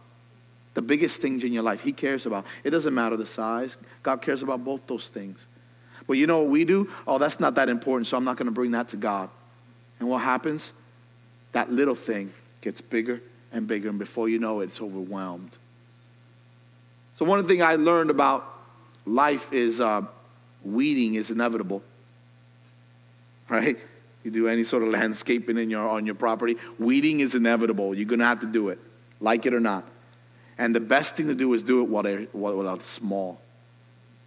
The 0.74 0.82
biggest 0.82 1.20
things 1.20 1.42
in 1.42 1.52
your 1.52 1.64
life, 1.64 1.80
He 1.80 1.92
cares 1.92 2.24
about. 2.24 2.46
It 2.62 2.70
doesn't 2.70 2.94
matter 2.94 3.16
the 3.16 3.26
size, 3.26 3.76
God 4.02 4.22
cares 4.22 4.42
about 4.42 4.64
both 4.64 4.86
those 4.86 5.08
things. 5.08 5.46
But 6.06 6.14
you 6.14 6.26
know 6.26 6.38
what 6.38 6.50
we 6.50 6.64
do? 6.64 6.88
Oh, 7.06 7.18
that's 7.18 7.40
not 7.40 7.56
that 7.56 7.68
important, 7.68 8.06
so 8.06 8.16
I'm 8.16 8.24
not 8.24 8.36
going 8.36 8.46
to 8.46 8.52
bring 8.52 8.70
that 8.70 8.88
to 8.88 8.96
God. 8.96 9.28
And 9.98 10.08
what 10.08 10.18
happens? 10.18 10.72
That 11.52 11.70
little 11.72 11.94
thing 11.94 12.32
gets 12.60 12.80
bigger 12.80 13.20
and 13.52 13.66
bigger, 13.66 13.88
and 13.88 13.98
before 13.98 14.28
you 14.28 14.38
know 14.38 14.60
it, 14.60 14.66
it's 14.66 14.80
overwhelmed. 14.80 15.58
So, 17.16 17.24
one 17.24 17.46
thing 17.46 17.62
I 17.62 17.74
learned 17.74 18.10
about 18.10 18.46
life 19.04 19.52
is 19.52 19.80
uh, 19.80 20.02
weeding 20.64 21.14
is 21.14 21.30
inevitable, 21.30 21.82
right? 23.48 23.78
You 24.24 24.30
do 24.30 24.48
any 24.48 24.64
sort 24.64 24.82
of 24.82 24.90
landscaping 24.90 25.56
in 25.56 25.70
your, 25.70 25.88
on 25.88 26.06
your 26.06 26.14
property, 26.14 26.56
weeding 26.78 27.20
is 27.20 27.34
inevitable. 27.34 27.94
You're 27.94 28.06
going 28.06 28.18
to 28.18 28.26
have 28.26 28.40
to 28.40 28.46
do 28.46 28.68
it, 28.68 28.78
like 29.20 29.46
it 29.46 29.54
or 29.54 29.60
not. 29.60 29.84
And 30.58 30.74
the 30.74 30.80
best 30.80 31.16
thing 31.16 31.28
to 31.28 31.34
do 31.34 31.54
is 31.54 31.62
do 31.62 31.82
it 31.82 31.88
while, 31.88 32.02
they're, 32.02 32.22
while 32.32 32.74
it's 32.74 32.86
small. 32.86 33.40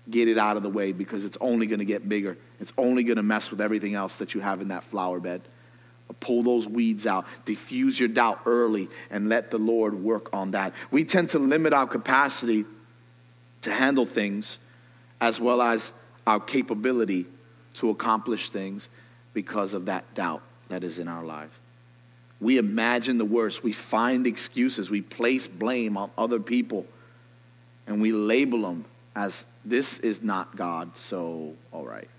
Get 0.10 0.28
it 0.28 0.38
out 0.38 0.58
of 0.58 0.64
the 0.64 0.70
way 0.70 0.92
because 0.92 1.24
it's 1.24 1.38
only 1.40 1.68
going 1.68 1.80
to 1.80 1.86
get 1.86 2.10
bigger. 2.10 2.38
It's 2.60 2.74
only 2.78 3.04
going 3.04 3.18
to 3.18 3.24
mess 3.24 3.52
with 3.52 3.62
everything 3.62 3.94
else 3.94 4.18
that 4.18 4.34
you 4.34 4.42
have 4.42 4.60
in 4.60 4.70
that 4.70 4.84
flower 4.84 5.20
bed. 5.20 5.42
Pull 6.20 6.44
those 6.44 6.68
weeds 6.68 7.08
out, 7.08 7.26
diffuse 7.46 8.00
your 8.00 8.10
doubt 8.10 8.42
early, 8.46 8.88
and 9.10 9.30
let 9.30 9.52
the 9.52 9.58
Lord 9.58 9.96
work 9.96 10.30
on 10.34 10.52
that. 10.52 10.74
We 10.92 11.06
tend 11.06 11.30
to 11.30 11.40
limit 11.40 11.74
our 11.74 11.88
capacity 11.88 12.66
to 13.62 13.72
handle 13.72 14.06
things 14.06 14.60
as 15.22 15.40
well 15.40 15.62
as 15.62 15.92
our 16.26 16.40
capability 16.40 17.26
to 17.76 17.90
accomplish 17.90 18.50
things 18.50 18.90
because 19.34 19.74
of 19.74 19.86
that 19.88 20.14
doubt 20.14 20.42
that 20.70 20.84
is 20.84 20.98
in 20.98 21.08
our 21.08 21.24
life. 21.24 21.60
We 22.40 22.58
imagine 22.58 23.18
the 23.18 23.26
worst. 23.26 23.64
We 23.64 23.72
find 23.72 24.28
excuses. 24.28 24.92
We 24.92 25.02
place 25.02 25.48
blame 25.48 25.98
on 25.98 26.12
other 26.18 26.40
people. 26.40 26.86
And 27.88 28.02
we 28.02 28.12
label 28.12 28.62
them 28.62 28.86
as 29.16 29.46
this 29.64 30.00
is 30.00 30.22
not 30.22 30.56
God, 30.56 30.98
so 30.98 31.54
all 31.72 31.86
right. 31.86 32.10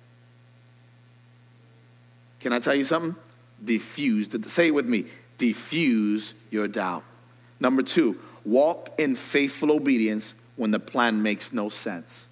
Can 2.41 2.53
I 2.53 2.59
tell 2.59 2.75
you 2.75 2.85
something? 2.85 3.17
Diffuse. 3.63 4.29
Say 4.51 4.69
it 4.69 4.75
with 4.75 4.87
me. 4.87 5.07
Diffuse 5.39 6.35
your 6.51 6.69
doubt. 6.69 7.03
Number 7.61 7.83
two, 7.83 8.19
walk 8.45 8.95
in 8.99 9.17
faithful 9.17 9.73
obedience 9.73 10.35
when 10.57 10.71
the 10.71 10.79
plan 10.79 11.23
makes 11.23 11.53
no 11.53 11.69
sense. 11.69 12.29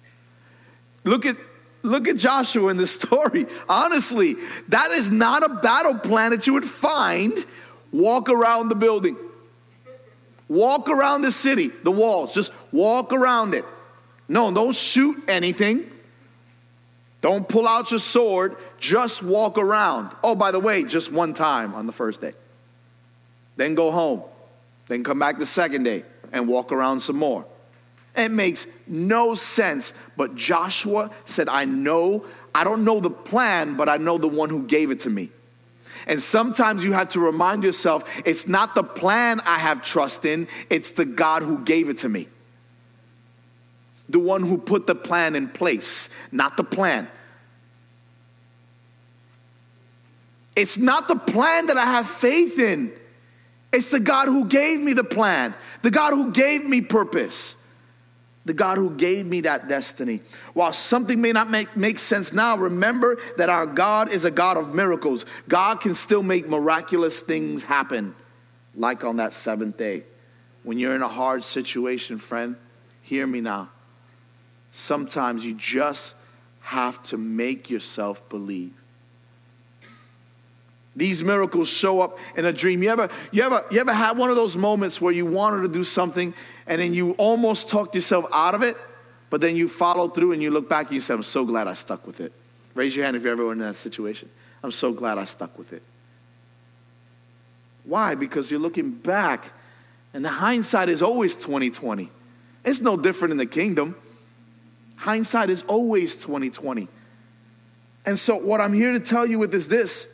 Look 1.03 1.25
at 1.25 1.37
look 1.83 2.07
at 2.07 2.17
Joshua 2.17 2.69
in 2.69 2.77
the 2.77 2.87
story. 2.87 3.45
Honestly, 3.69 4.35
that 4.69 4.91
is 4.91 5.11
not 5.11 5.43
a 5.43 5.49
battle 5.49 5.95
plan 5.95 6.31
that 6.31 6.47
you 6.47 6.53
would 6.53 6.65
find 6.65 7.33
walk 7.91 8.29
around 8.29 8.69
the 8.69 8.75
building. 8.75 9.15
Walk 10.47 10.89
around 10.89 11.21
the 11.21 11.31
city, 11.31 11.67
the 11.67 11.91
walls, 11.91 12.33
just 12.33 12.51
walk 12.71 13.13
around 13.13 13.53
it. 13.53 13.65
No, 14.27 14.51
don't 14.51 14.75
shoot 14.75 15.23
anything. 15.27 15.89
Don't 17.21 17.47
pull 17.47 17.67
out 17.67 17.89
your 17.89 18.01
sword, 18.01 18.57
just 18.79 19.23
walk 19.23 19.57
around. 19.57 20.13
Oh, 20.23 20.35
by 20.35 20.51
the 20.51 20.59
way, 20.59 20.83
just 20.83 21.11
one 21.11 21.33
time 21.33 21.73
on 21.73 21.85
the 21.85 21.93
first 21.93 22.19
day. 22.19 22.33
Then 23.55 23.75
go 23.75 23.91
home. 23.91 24.23
Then 24.87 25.03
come 25.03 25.19
back 25.19 25.37
the 25.37 25.45
second 25.45 25.83
day 25.83 26.03
and 26.33 26.47
walk 26.47 26.71
around 26.71 26.99
some 26.99 27.15
more. 27.15 27.45
It 28.15 28.29
makes 28.29 28.67
no 28.87 29.35
sense. 29.35 29.93
But 30.15 30.35
Joshua 30.35 31.11
said, 31.25 31.49
I 31.49 31.65
know, 31.65 32.25
I 32.53 32.63
don't 32.63 32.83
know 32.83 32.99
the 32.99 33.09
plan, 33.09 33.75
but 33.75 33.89
I 33.89 33.97
know 33.97 34.17
the 34.17 34.27
one 34.27 34.49
who 34.49 34.63
gave 34.63 34.91
it 34.91 34.99
to 35.01 35.09
me. 35.09 35.31
And 36.05 36.21
sometimes 36.21 36.83
you 36.83 36.93
have 36.93 37.09
to 37.09 37.19
remind 37.19 37.63
yourself 37.63 38.03
it's 38.25 38.47
not 38.47 38.75
the 38.75 38.83
plan 38.83 39.39
I 39.45 39.57
have 39.57 39.83
trust 39.83 40.25
in, 40.25 40.47
it's 40.69 40.91
the 40.91 41.05
God 41.05 41.43
who 41.43 41.59
gave 41.59 41.89
it 41.89 41.99
to 41.99 42.09
me 42.09 42.27
the 44.09 44.19
one 44.19 44.43
who 44.43 44.57
put 44.57 44.87
the 44.87 44.95
plan 44.95 45.35
in 45.35 45.49
place, 45.49 46.09
not 46.31 46.55
the 46.55 46.63
plan. 46.63 47.07
It's 50.55 50.77
not 50.77 51.07
the 51.07 51.15
plan 51.15 51.65
that 51.67 51.77
I 51.77 51.85
have 51.85 52.07
faith 52.07 52.59
in. 52.59 52.93
It's 53.71 53.89
the 53.89 53.99
God 53.99 54.27
who 54.27 54.45
gave 54.45 54.79
me 54.79 54.93
the 54.93 55.03
plan, 55.03 55.55
the 55.81 55.89
God 55.89 56.13
who 56.13 56.31
gave 56.31 56.63
me 56.63 56.81
purpose, 56.81 57.55
the 58.45 58.53
God 58.53 58.77
who 58.77 58.91
gave 58.91 59.25
me 59.25 59.41
that 59.41 59.67
destiny. 59.67 60.21
While 60.53 60.73
something 60.73 61.21
may 61.21 61.31
not 61.31 61.49
make, 61.49 61.77
make 61.77 61.97
sense 61.97 62.33
now, 62.33 62.57
remember 62.57 63.17
that 63.37 63.49
our 63.49 63.65
God 63.65 64.09
is 64.09 64.25
a 64.25 64.31
God 64.31 64.57
of 64.57 64.73
miracles. 64.73 65.25
God 65.47 65.79
can 65.79 65.93
still 65.93 66.23
make 66.23 66.47
miraculous 66.47 67.21
things 67.21 67.63
happen, 67.63 68.15
like 68.75 69.03
on 69.05 69.17
that 69.17 69.33
seventh 69.33 69.77
day. 69.77 70.03
When 70.63 70.77
you're 70.77 70.95
in 70.95 71.01
a 71.01 71.07
hard 71.07 71.43
situation, 71.43 72.17
friend, 72.17 72.57
hear 73.01 73.25
me 73.25 73.41
now. 73.41 73.69
Sometimes 74.71 75.45
you 75.45 75.53
just 75.53 76.15
have 76.61 77.01
to 77.03 77.17
make 77.17 77.69
yourself 77.69 78.27
believe. 78.29 78.73
These 80.95 81.23
miracles 81.23 81.69
show 81.69 82.01
up 82.01 82.19
in 82.35 82.45
a 82.45 82.53
dream. 82.53 82.83
You 82.83 82.89
ever, 82.89 83.09
you 83.31 83.41
ever, 83.41 83.65
you 83.71 83.79
ever 83.79 83.93
had 83.93 84.17
one 84.17 84.29
of 84.29 84.35
those 84.35 84.55
moments 84.55 85.01
where 85.01 85.13
you 85.13 85.25
wanted 85.25 85.63
to 85.63 85.67
do 85.67 85.83
something 85.83 86.33
and 86.67 86.79
then 86.79 86.93
you 86.93 87.11
almost 87.13 87.69
talked 87.69 87.95
yourself 87.95 88.25
out 88.31 88.53
of 88.53 88.61
it, 88.61 88.77
but 89.29 89.41
then 89.41 89.55
you 89.55 89.67
follow 89.67 90.07
through 90.07 90.33
and 90.33 90.41
you 90.41 90.51
look 90.51 90.69
back 90.69 90.87
and 90.87 90.95
you 90.95 91.01
say, 91.01 91.13
I'm 91.13 91.23
so 91.23 91.45
glad 91.45 91.67
I 91.67 91.73
stuck 91.73 92.05
with 92.05 92.19
it. 92.19 92.31
Raise 92.75 92.95
your 92.95 93.05
hand 93.05 93.17
if 93.17 93.23
you're 93.23 93.31
ever 93.31 93.51
in 93.51 93.59
that 93.59 93.75
situation. 93.75 94.29
I'm 94.61 94.71
so 94.71 94.93
glad 94.93 95.17
I 95.17 95.25
stuck 95.25 95.57
with 95.57 95.73
it. 95.73 95.83
Why? 97.85 98.15
Because 98.15 98.51
you're 98.51 98.59
looking 98.59 98.91
back 98.91 99.51
and 100.13 100.23
the 100.23 100.29
hindsight 100.29 100.89
is 100.89 101.01
always 101.01 101.35
2020. 101.35 102.11
It's 102.63 102.81
no 102.81 102.95
different 102.95 103.31
in 103.31 103.37
the 103.37 103.45
kingdom. 103.45 103.95
Hindsight 104.95 105.49
is 105.49 105.63
always 105.63 106.15
2020. 106.15 106.87
And 108.05 108.19
so, 108.19 108.37
what 108.37 108.61
I'm 108.61 108.73
here 108.73 108.91
to 108.91 108.99
tell 108.99 109.25
you 109.25 109.39
with 109.39 109.53
is 109.53 109.67
this 109.67 110.07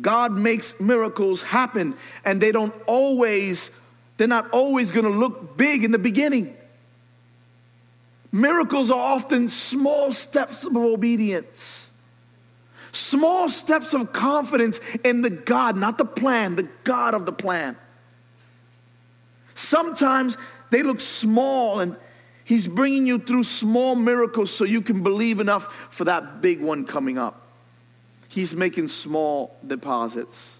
God 0.00 0.32
makes 0.32 0.78
miracles 0.80 1.42
happen, 1.42 1.94
and 2.24 2.40
they 2.40 2.52
don't 2.52 2.74
always, 2.86 3.70
they're 4.16 4.28
not 4.28 4.50
always 4.50 4.92
gonna 4.92 5.08
look 5.08 5.56
big 5.56 5.84
in 5.84 5.92
the 5.92 5.98
beginning. 5.98 6.56
Miracles 8.32 8.90
are 8.90 8.98
often 8.98 9.48
small 9.48 10.10
steps 10.10 10.64
of 10.64 10.76
obedience, 10.76 11.90
small 12.90 13.48
steps 13.48 13.94
of 13.94 14.12
confidence 14.12 14.80
in 15.04 15.22
the 15.22 15.30
God, 15.30 15.76
not 15.76 15.98
the 15.98 16.04
plan, 16.04 16.56
the 16.56 16.68
God 16.82 17.14
of 17.14 17.26
the 17.26 17.32
plan. 17.32 17.76
Sometimes 19.54 20.36
they 20.70 20.82
look 20.82 21.00
small 21.00 21.78
and 21.78 21.96
He's 22.44 22.68
bringing 22.68 23.06
you 23.06 23.18
through 23.18 23.44
small 23.44 23.94
miracles 23.94 24.52
so 24.52 24.64
you 24.64 24.82
can 24.82 25.02
believe 25.02 25.40
enough 25.40 25.74
for 25.88 26.04
that 26.04 26.42
big 26.42 26.60
one 26.60 26.84
coming 26.84 27.16
up. 27.16 27.43
He's 28.34 28.56
making 28.56 28.88
small 28.88 29.56
deposits. 29.64 30.58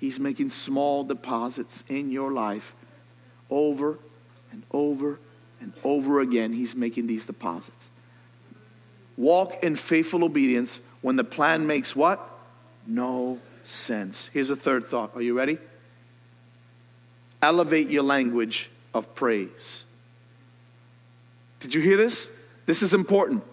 He's 0.00 0.18
making 0.18 0.48
small 0.48 1.04
deposits 1.04 1.84
in 1.90 2.10
your 2.10 2.32
life 2.32 2.74
over 3.50 3.98
and 4.50 4.62
over 4.70 5.18
and 5.60 5.74
over 5.84 6.20
again. 6.20 6.54
He's 6.54 6.74
making 6.74 7.06
these 7.06 7.26
deposits. 7.26 7.90
Walk 9.18 9.62
in 9.62 9.76
faithful 9.76 10.24
obedience 10.24 10.80
when 11.02 11.16
the 11.16 11.24
plan 11.24 11.66
makes 11.66 11.94
what? 11.94 12.26
No 12.86 13.38
sense. 13.62 14.28
Here's 14.32 14.48
a 14.48 14.56
third 14.56 14.86
thought. 14.86 15.14
Are 15.14 15.20
you 15.20 15.36
ready? 15.36 15.58
Elevate 17.42 17.90
your 17.90 18.04
language 18.04 18.70
of 18.94 19.14
praise. 19.14 19.84
Did 21.60 21.74
you 21.74 21.82
hear 21.82 21.98
this? 21.98 22.34
This 22.64 22.82
is 22.82 22.94
important. 22.94 23.44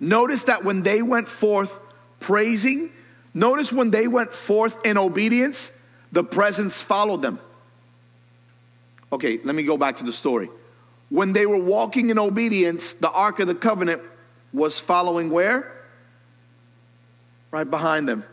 Notice 0.00 0.44
that 0.44 0.64
when 0.64 0.82
they 0.82 1.02
went 1.02 1.28
forth 1.28 1.78
praising, 2.20 2.90
notice 3.34 3.72
when 3.72 3.90
they 3.90 4.06
went 4.06 4.32
forth 4.32 4.84
in 4.86 4.96
obedience, 4.96 5.72
the 6.12 6.24
presence 6.24 6.82
followed 6.82 7.22
them. 7.22 7.40
Okay, 9.12 9.40
let 9.44 9.54
me 9.54 9.62
go 9.62 9.76
back 9.76 9.96
to 9.96 10.04
the 10.04 10.12
story. 10.12 10.50
When 11.08 11.32
they 11.32 11.46
were 11.46 11.62
walking 11.62 12.10
in 12.10 12.18
obedience, 12.18 12.92
the 12.92 13.10
Ark 13.10 13.40
of 13.40 13.46
the 13.46 13.54
Covenant 13.54 14.02
was 14.52 14.78
following 14.78 15.30
where? 15.30 15.72
Right 17.50 17.68
behind 17.68 18.08
them. 18.08 18.24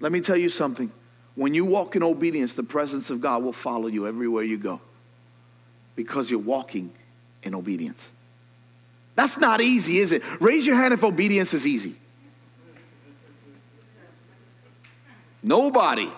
Let 0.00 0.12
me 0.12 0.20
tell 0.20 0.36
you 0.36 0.48
something. 0.48 0.90
When 1.36 1.54
you 1.54 1.64
walk 1.64 1.94
in 1.94 2.02
obedience, 2.02 2.54
the 2.54 2.62
presence 2.62 3.10
of 3.10 3.20
God 3.20 3.42
will 3.42 3.52
follow 3.52 3.86
you 3.86 4.06
everywhere 4.06 4.42
you 4.42 4.58
go 4.58 4.80
because 5.94 6.30
you're 6.30 6.40
walking 6.40 6.92
in 7.42 7.54
obedience. 7.54 8.10
That's 9.14 9.38
not 9.38 9.60
easy, 9.60 9.98
is 9.98 10.12
it? 10.12 10.22
Raise 10.40 10.66
your 10.66 10.76
hand 10.76 10.94
if 10.94 11.04
obedience 11.04 11.52
is 11.54 11.66
easy. 11.66 11.96
Nobody. 15.42 16.10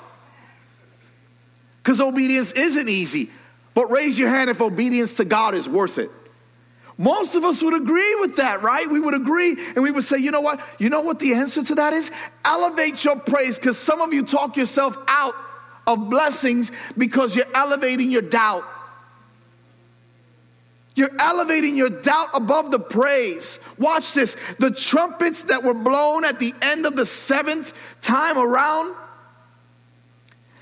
Because 1.82 2.00
obedience 2.00 2.52
isn't 2.52 2.88
easy. 2.88 3.30
But 3.74 3.90
raise 3.90 4.18
your 4.18 4.28
hand 4.28 4.50
if 4.50 4.60
obedience 4.60 5.14
to 5.14 5.24
God 5.24 5.54
is 5.54 5.68
worth 5.68 5.98
it. 5.98 6.10
Most 6.98 7.34
of 7.34 7.44
us 7.44 7.62
would 7.62 7.74
agree 7.74 8.14
with 8.20 8.36
that, 8.36 8.62
right? 8.62 8.88
We 8.88 9.00
would 9.00 9.14
agree 9.14 9.56
and 9.74 9.82
we 9.82 9.90
would 9.90 10.04
say, 10.04 10.18
you 10.18 10.30
know 10.30 10.42
what? 10.42 10.60
You 10.78 10.90
know 10.90 11.00
what 11.00 11.18
the 11.18 11.34
answer 11.34 11.62
to 11.64 11.74
that 11.76 11.92
is? 11.92 12.10
Elevate 12.44 13.04
your 13.04 13.18
praise 13.18 13.58
because 13.58 13.78
some 13.78 14.00
of 14.00 14.12
you 14.12 14.22
talk 14.22 14.56
yourself 14.56 14.96
out 15.08 15.34
of 15.86 16.10
blessings 16.10 16.70
because 16.96 17.34
you're 17.34 17.46
elevating 17.54 18.10
your 18.10 18.22
doubt. 18.22 18.64
You're 20.94 21.10
elevating 21.18 21.76
your 21.76 21.88
doubt 21.88 22.28
above 22.34 22.70
the 22.70 22.78
praise. 22.78 23.58
Watch 23.78 24.12
this. 24.12 24.36
The 24.58 24.70
trumpets 24.70 25.44
that 25.44 25.62
were 25.62 25.74
blown 25.74 26.24
at 26.24 26.38
the 26.38 26.54
end 26.60 26.84
of 26.84 26.96
the 26.96 27.06
seventh 27.06 27.72
time 28.00 28.36
around, 28.36 28.94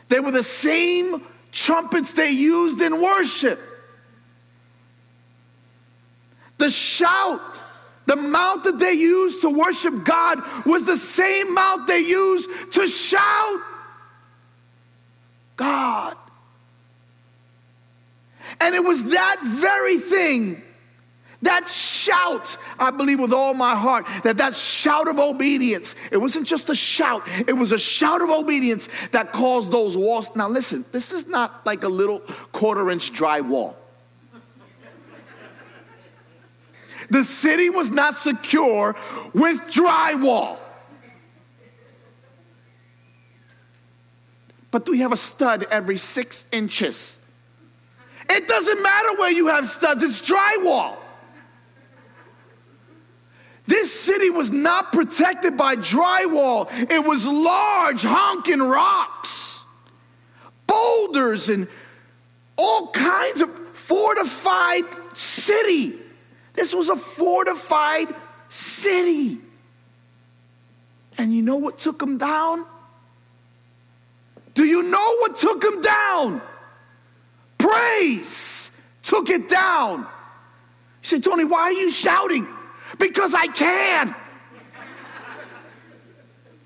they 0.09 0.21
were 0.21 0.31
the 0.31 0.45
same 0.45 1.23
trumpets 1.51 2.12
they 2.12 2.31
used 2.31 2.81
in 2.81 3.01
worship. 3.01 3.61
The 6.59 6.71
shout 6.71 7.40
the 8.11 8.16
mouth 8.16 8.64
that 8.64 8.77
they 8.81 8.95
used 8.95 9.43
to 9.43 9.51
worship 9.51 10.03
God 10.03 10.43
was 10.66 10.85
the 10.85 10.97
same 10.97 11.55
mouth 11.55 11.87
they 11.87 12.01
used 12.01 12.51
to 12.73 12.88
shout 12.88 13.61
God. 15.55 16.16
And 18.61 18.75
it 18.75 18.85
was 18.85 19.05
that 19.07 19.38
very 19.42 19.99
thing, 19.99 20.62
that 21.42 21.70
shout, 21.70 22.59
I 22.79 22.90
believe 22.90 23.18
with 23.18 23.33
all 23.33 23.55
my 23.55 23.75
heart, 23.75 24.07
that 24.25 24.37
that 24.37 24.55
shout 24.55 25.09
of 25.09 25.18
obedience, 25.18 25.94
it 26.12 26.18
wasn't 26.18 26.46
just 26.46 26.68
a 26.68 26.75
shout, 26.75 27.27
it 27.49 27.55
was 27.55 27.73
a 27.73 27.79
shout 27.79 28.20
of 28.20 28.29
obedience 28.29 28.88
that 29.12 29.33
caused 29.33 29.73
those 29.73 29.96
walls. 29.96 30.29
Now 30.35 30.49
listen, 30.49 30.85
this 30.92 31.12
is 31.12 31.27
not 31.27 31.64
like 31.64 31.83
a 31.85 31.88
little 31.88 32.20
quarter 32.53 32.90
inch 32.90 33.12
dry 33.12 33.40
wall. 33.40 33.77
The 37.09 37.25
city 37.25 37.70
was 37.70 37.90
not 37.90 38.14
secure 38.14 38.94
with 39.35 39.61
drywall. 39.62 40.59
But 44.70 44.88
we 44.88 45.01
have 45.01 45.12
a 45.12 45.16
stud 45.16 45.66
every 45.70 45.99
six 45.99 46.46
inches. 46.53 47.19
It 48.31 48.47
doesn't 48.47 48.81
matter 48.81 49.14
where 49.16 49.33
you 49.33 49.49
have 49.49 49.66
studs, 49.66 50.05
it's 50.05 50.23
drywall. 50.23 50.97
This 53.66 53.93
city 53.93 54.31
was 54.31 54.53
not 54.53 54.93
protected 54.93 55.57
by 55.57 55.75
drywall, 55.77 56.69
it 56.90 57.05
was 57.05 57.27
large, 57.27 58.03
honking 58.03 58.62
rocks, 58.62 59.64
boulders, 60.66 61.49
and 61.49 61.66
all 62.57 62.88
kinds 62.93 63.40
of 63.40 63.51
fortified 63.77 64.85
city. 65.14 65.99
This 66.53 66.73
was 66.73 66.88
a 66.88 66.97
fortified 66.97 68.14
city. 68.49 69.38
And 71.19 71.35
you 71.35 71.43
know 71.43 71.57
what 71.57 71.81
took 71.81 71.99
them 71.99 72.16
down? 72.16 72.64
Do 74.55 74.64
you 74.64 74.85
know 74.85 75.16
what 75.19 75.37
took 75.37 75.61
them 75.62 75.81
down? 75.81 76.43
Praise 77.61 78.70
took 79.03 79.29
it 79.29 79.49
down. 79.49 80.01
You 80.01 80.07
said, 81.03 81.25
Tony, 81.25 81.44
why 81.44 81.62
are 81.62 81.73
you 81.73 81.90
shouting? 81.90 82.46
Because 82.99 83.35
I 83.35 83.49
can. 83.49 84.14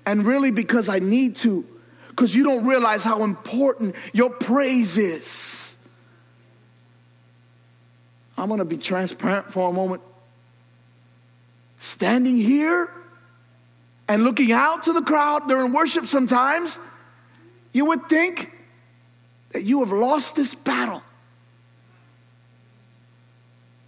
and 0.05 0.25
really, 0.25 0.51
because 0.51 0.87
I 0.87 0.99
need 0.99 1.37
to. 1.37 1.65
Because 2.09 2.35
you 2.35 2.43
don't 2.43 2.65
realize 2.65 3.03
how 3.03 3.23
important 3.23 3.95
your 4.13 4.29
praise 4.29 4.97
is. 4.97 5.77
I'm 8.37 8.47
going 8.47 8.59
to 8.59 8.65
be 8.65 8.77
transparent 8.77 9.51
for 9.51 9.69
a 9.69 9.73
moment. 9.73 10.01
Standing 11.79 12.37
here 12.37 12.91
and 14.07 14.23
looking 14.23 14.51
out 14.51 14.83
to 14.83 14.93
the 14.93 15.01
crowd 15.01 15.47
during 15.47 15.73
worship 15.73 16.05
sometimes, 16.05 16.77
you 17.73 17.85
would 17.85 18.07
think 18.07 18.54
that 19.55 19.63
you 19.63 19.79
have 19.79 19.93
lost 19.93 20.35
this 20.35 20.53
battle. 20.53 21.01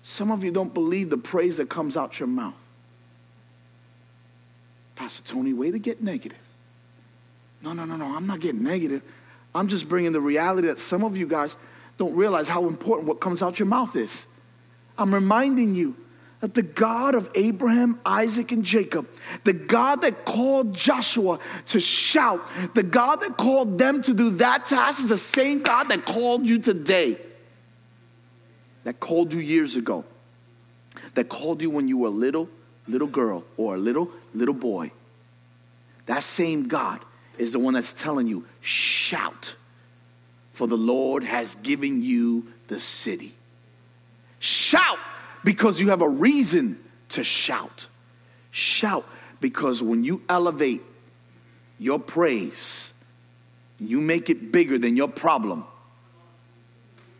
Some 0.01 0.31
of 0.31 0.41
you 0.41 0.49
don't 0.49 0.73
believe 0.73 1.09
the 1.09 1.17
praise 1.17 1.57
that 1.57 1.67
comes 1.67 1.97
out 1.97 2.21
your 2.21 2.27
mouth. 2.27 2.55
Pastor 4.95 5.21
Tony, 5.23 5.51
way 5.51 5.69
to 5.71 5.77
get 5.77 6.01
negative. 6.01 6.37
No, 7.61 7.73
no, 7.73 7.83
no, 7.83 7.97
no, 7.97 8.15
I'm 8.15 8.25
not 8.25 8.39
getting 8.39 8.63
negative. 8.63 9.01
I'm 9.53 9.67
just 9.67 9.89
bringing 9.89 10.13
the 10.13 10.21
reality 10.21 10.69
that 10.69 10.79
some 10.79 11.03
of 11.03 11.17
you 11.17 11.27
guys 11.27 11.57
don't 11.97 12.15
realize 12.15 12.47
how 12.47 12.65
important 12.65 13.05
what 13.05 13.19
comes 13.19 13.43
out 13.43 13.59
your 13.59 13.65
mouth 13.65 13.93
is. 13.97 14.25
I'm 14.97 15.13
reminding 15.13 15.75
you 15.75 15.97
that 16.39 16.53
the 16.53 16.61
God 16.61 17.15
of 17.15 17.29
Abraham, 17.33 17.99
Isaac, 18.05 18.51
and 18.51 18.63
Jacob, 18.63 19.07
the 19.43 19.53
God 19.53 20.01
that 20.03 20.23
called 20.23 20.73
Joshua 20.73 21.39
to 21.67 21.79
shout, 21.79 22.47
the 22.75 22.83
God 22.83 23.21
that 23.21 23.37
called 23.37 23.79
them 23.79 24.03
to 24.03 24.13
do 24.13 24.29
that 24.31 24.65
task 24.65 24.99
is 24.99 25.09
the 25.09 25.17
same 25.17 25.63
God 25.63 25.89
that 25.89 26.05
called 26.05 26.45
you 26.45 26.59
today, 26.59 27.17
that 28.83 28.99
called 28.99 29.33
you 29.33 29.39
years 29.39 29.75
ago, 29.75 30.05
that 31.15 31.27
called 31.27 31.61
you 31.61 31.71
when 31.71 31.87
you 31.87 31.97
were 31.97 32.09
a 32.09 32.11
little, 32.11 32.49
little 32.87 33.07
girl 33.07 33.43
or 33.57 33.75
a 33.75 33.79
little, 33.79 34.11
little 34.35 34.53
boy. 34.53 34.91
That 36.05 36.21
same 36.21 36.67
God 36.67 36.99
is 37.39 37.51
the 37.53 37.59
one 37.59 37.73
that's 37.73 37.93
telling 37.93 38.27
you, 38.27 38.45
shout, 38.61 39.55
for 40.53 40.67
the 40.67 40.77
Lord 40.77 41.23
has 41.23 41.55
given 41.55 42.03
you 42.03 42.47
the 42.67 42.79
city. 42.79 43.33
Shout 44.39 44.99
because 45.43 45.79
you 45.79 45.89
have 45.89 46.01
a 46.01 46.09
reason 46.09 46.83
to 47.09 47.23
shout. 47.23 47.87
Shout 48.51 49.05
because 49.39 49.83
when 49.83 50.03
you 50.03 50.21
elevate 50.29 50.81
your 51.79 51.99
praise, 51.99 52.93
you 53.79 54.01
make 54.01 54.29
it 54.29 54.51
bigger 54.51 54.77
than 54.77 54.95
your 54.95 55.07
problem. 55.07 55.65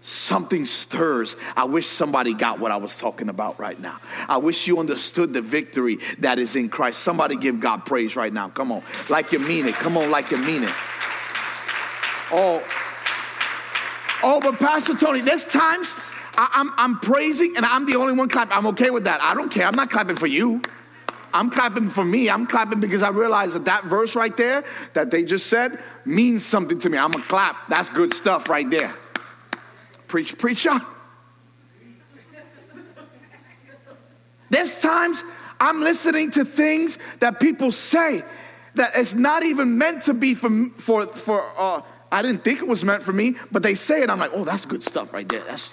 Something 0.02 0.66
stirs. 0.66 1.36
I 1.56 1.66
wish 1.66 1.86
somebody 1.86 2.34
got 2.34 2.60
what 2.60 2.72
I 2.72 2.78
was 2.78 2.98
talking 2.98 3.30
about 3.30 3.60
right 3.60 3.80
now. 3.80 4.00
I 4.30 4.38
wish 4.38 4.66
you 4.66 4.80
understood 4.80 5.34
the 5.34 5.42
victory 5.42 6.00
that 6.20 6.40
is 6.40 6.56
in 6.56 6.70
Christ. 6.70 7.00
Somebody 7.00 7.36
give 7.36 7.60
God 7.60 7.86
praise 7.86 8.16
right 8.16 8.32
now. 8.32 8.48
Come 8.50 8.72
on, 8.72 8.84
like 9.10 9.32
you 9.32 9.40
mean 9.40 9.68
it. 9.68 9.76
Come 9.76 9.98
on, 9.98 10.10
like 10.10 10.32
you 10.32 10.38
mean 10.38 10.64
it. 10.64 10.74
Oh, 12.32 12.64
oh, 14.24 14.40
but 14.42 14.60
Pastor 14.60 14.96
Tony, 14.96 15.22
there's 15.22 15.46
times 15.46 15.94
I, 16.38 16.72
am 16.78 17.00
praising 17.00 17.58
and 17.58 17.66
I'm 17.66 17.86
the 17.86 17.96
only 17.96 18.14
one 18.14 18.30
clapping. 18.30 18.56
I'm 18.56 18.68
okay 18.68 18.92
with 18.92 19.06
that. 19.06 19.22
I 19.22 19.34
don't 19.34 19.50
care. 19.50 19.66
I'm 19.66 19.76
not 19.76 19.90
clapping 19.90 20.16
for 20.16 20.28
you. 20.28 20.62
I'm 21.34 21.50
clapping 21.50 21.90
for 21.90 22.06
me. 22.06 22.30
I'm 22.30 22.48
clapping 22.48 22.80
because 22.80 23.02
I 23.02 23.10
realize 23.10 23.54
that 23.54 23.66
that 23.66 23.86
verse 23.86 24.16
right 24.16 24.36
there 24.38 24.64
that 24.94 25.12
they 25.12 25.24
just 25.24 25.48
said 25.48 25.80
means 26.06 26.46
something 26.46 26.80
to 26.80 26.90
me. 26.90 26.98
I'm 26.98 27.14
a 27.14 27.22
clap. 27.22 27.68
That's 27.68 27.90
good 27.90 28.14
stuff 28.14 28.50
right 28.50 28.70
there. 28.70 28.94
Preach, 30.08 30.38
preacher. 30.38 30.80
There's 34.50 34.80
times 34.80 35.24
I'm 35.60 35.82
listening 35.82 36.32
to 36.32 36.46
things 36.46 36.98
that 37.20 37.40
people 37.40 37.72
say 37.72 38.24
that 38.76 38.92
it's 38.96 39.14
not 39.14 39.44
even 39.44 39.78
meant 39.78 40.04
to 40.04 40.14
be 40.14 40.34
for 40.34 40.70
for 40.78 41.08
for. 41.08 41.44
Uh, 41.58 41.82
I 42.10 42.22
didn't 42.22 42.44
think 42.44 42.62
it 42.62 42.68
was 42.68 42.86
meant 42.86 43.04
for 43.04 43.12
me, 43.12 43.36
but 43.52 43.64
they 43.64 43.76
say 43.76 44.02
it. 44.02 44.10
I'm 44.10 44.20
like, 44.20 44.32
oh, 44.34 44.46
that's 44.46 44.66
good 44.66 44.84
stuff 44.84 45.12
right 45.12 45.28
there. 45.28 45.44
That's 45.44 45.72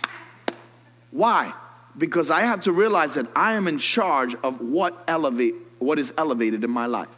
why? 1.14 1.54
Because 1.96 2.28
I 2.28 2.40
have 2.40 2.62
to 2.62 2.72
realize 2.72 3.14
that 3.14 3.28
I 3.36 3.52
am 3.52 3.68
in 3.68 3.78
charge 3.78 4.34
of 4.42 4.60
what 4.60 5.04
elevate 5.06 5.54
what 5.78 6.00
is 6.00 6.12
elevated 6.18 6.64
in 6.64 6.70
my 6.70 6.86
life. 6.86 7.08